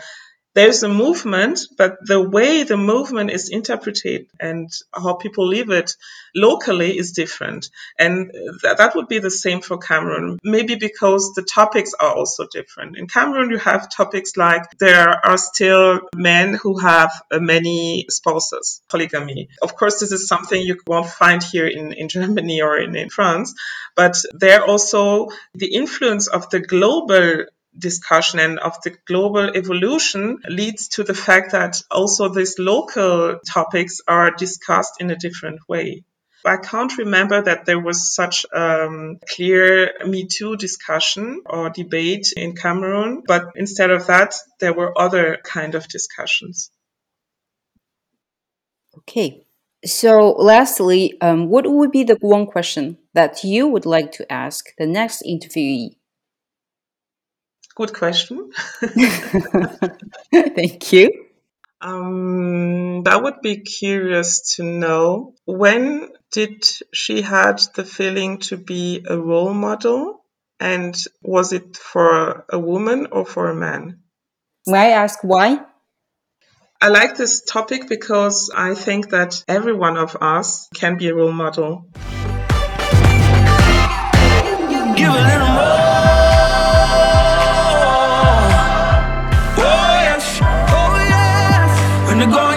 there's 0.54 0.84
a 0.84 0.90
movement, 0.90 1.60
but 1.78 1.98
the 2.06 2.22
way 2.22 2.64
the 2.64 2.78
movement 2.78 3.32
is 3.32 3.50
interpreted 3.50 4.28
and 4.40 4.70
how 4.94 5.14
people 5.16 5.48
live 5.48 5.70
it 5.70 5.96
locally 6.36 6.98
is 6.98 7.12
different. 7.12 7.70
And 7.98 8.32
th- 8.32 8.78
that 8.78 8.96
would 8.96 9.08
be 9.08 9.20
the 9.20 9.32
same 9.32 9.62
for 9.62 9.78
Cameroon, 9.78 10.40
maybe 10.44 10.76
because 10.76 11.34
the 11.36 11.42
topics 11.42 11.94
are 12.00 12.16
also 12.16 12.46
different. 12.52 12.98
In 12.98 13.08
Cameroon, 13.08 13.50
you 13.50 13.58
have 13.58 13.90
topics 13.90 14.38
like 14.38 14.64
there 14.78 15.10
are 15.10 15.38
still 15.38 16.02
men 16.16 16.54
who 16.54 16.78
have 16.80 17.12
uh, 17.32 17.40
many 17.40 18.06
spouses, 18.10 18.82
polygamy. 18.90 19.50
Of 19.62 19.76
course, 19.76 20.00
this 20.00 20.12
is 20.12 20.28
something 20.28 20.62
you 20.62 20.80
won't 20.86 21.10
find 21.10 21.44
here 21.44 21.68
in, 21.68 21.94
in 21.94 22.10
Germany 22.14 22.62
or 22.62 22.78
in, 22.78 22.96
in 22.96 23.10
France, 23.10 23.56
but 23.96 24.18
there 24.34 24.64
also 24.64 25.30
the 25.56 25.74
influence 25.74 26.28
of 26.28 26.50
the 26.50 26.60
global 26.60 27.46
discussion 27.78 28.40
and 28.40 28.60
of 28.60 28.82
the 28.84 28.96
global 29.06 29.50
evolution 29.56 30.40
leads 30.48 30.90
to 30.90 31.04
the 31.04 31.14
fact 31.14 31.52
that 31.52 31.82
also 31.90 32.30
these 32.30 32.60
local 32.60 33.40
topics 33.48 34.02
are 34.08 34.32
discussed 34.32 35.02
in 35.02 35.12
a 35.12 35.16
different 35.16 35.60
way. 35.68 36.04
I 36.46 36.58
can't 36.58 36.98
remember 36.98 37.42
that 37.42 37.66
there 37.66 37.80
was 37.80 38.14
such 38.14 38.46
a 38.54 38.86
um, 38.86 39.20
clear 39.30 39.94
Me 40.06 40.28
Too 40.28 40.58
discussion 40.58 41.42
or 41.46 41.70
debate 41.70 42.34
in 42.36 42.54
Cameroon, 42.56 43.24
but 43.26 43.52
instead 43.56 43.92
of 43.92 44.08
that, 44.08 44.36
there 44.60 44.74
were 44.74 44.98
other 45.00 45.38
kind 45.44 45.74
of 45.74 45.88
discussions. 45.88 46.70
Okay. 48.98 49.46
So, 49.86 50.32
lastly, 50.32 51.20
um, 51.22 51.50
what 51.50 51.70
would 51.70 51.92
be 51.92 52.04
the 52.04 52.18
one 52.22 52.46
question 52.46 52.98
that 53.14 53.44
you 53.44 53.68
would 53.68 53.86
like 53.86 54.12
to 54.14 54.32
ask 54.32 54.68
the 54.78 54.86
next 54.86 55.24
interviewee? 55.24 55.96
Good 57.76 57.94
question. 57.94 58.52
Thank 60.32 60.94
you. 60.94 61.10
Um, 61.82 63.04
I 63.08 63.18
would 63.18 63.42
be 63.42 63.58
curious 63.58 64.56
to 64.56 64.64
know 64.64 65.34
when 65.46 66.10
did 66.32 66.66
she 66.94 67.22
had 67.22 67.62
the 67.76 67.84
feeling 67.84 68.38
to 68.40 68.58
be 68.58 69.04
a 69.08 69.18
role 69.18 69.54
model? 69.54 70.24
And 70.60 70.96
was 71.22 71.52
it 71.52 71.76
for 71.76 72.46
a 72.50 72.60
woman 72.60 73.08
or 73.12 73.26
for 73.26 73.50
a 73.50 73.56
man? 73.56 74.00
May 74.66 74.94
I 74.94 75.04
ask 75.04 75.20
why? 75.24 75.60
I 76.82 76.90
like 76.90 77.18
this 77.18 77.42
topic 77.42 77.90
because 77.90 78.52
I 78.56 78.76
think 78.76 79.10
that 79.10 79.44
every 79.48 79.74
one 79.74 79.98
of 79.98 80.16
us 80.22 80.70
can 80.76 80.98
be 80.98 81.10
a 81.10 81.16
role 81.16 81.32
model. 81.32 81.88
Give 84.96 85.10
a 85.10 85.24
little 85.32 85.53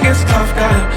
gets 0.06 0.22
tough, 0.22 0.54
gotta 0.54 0.95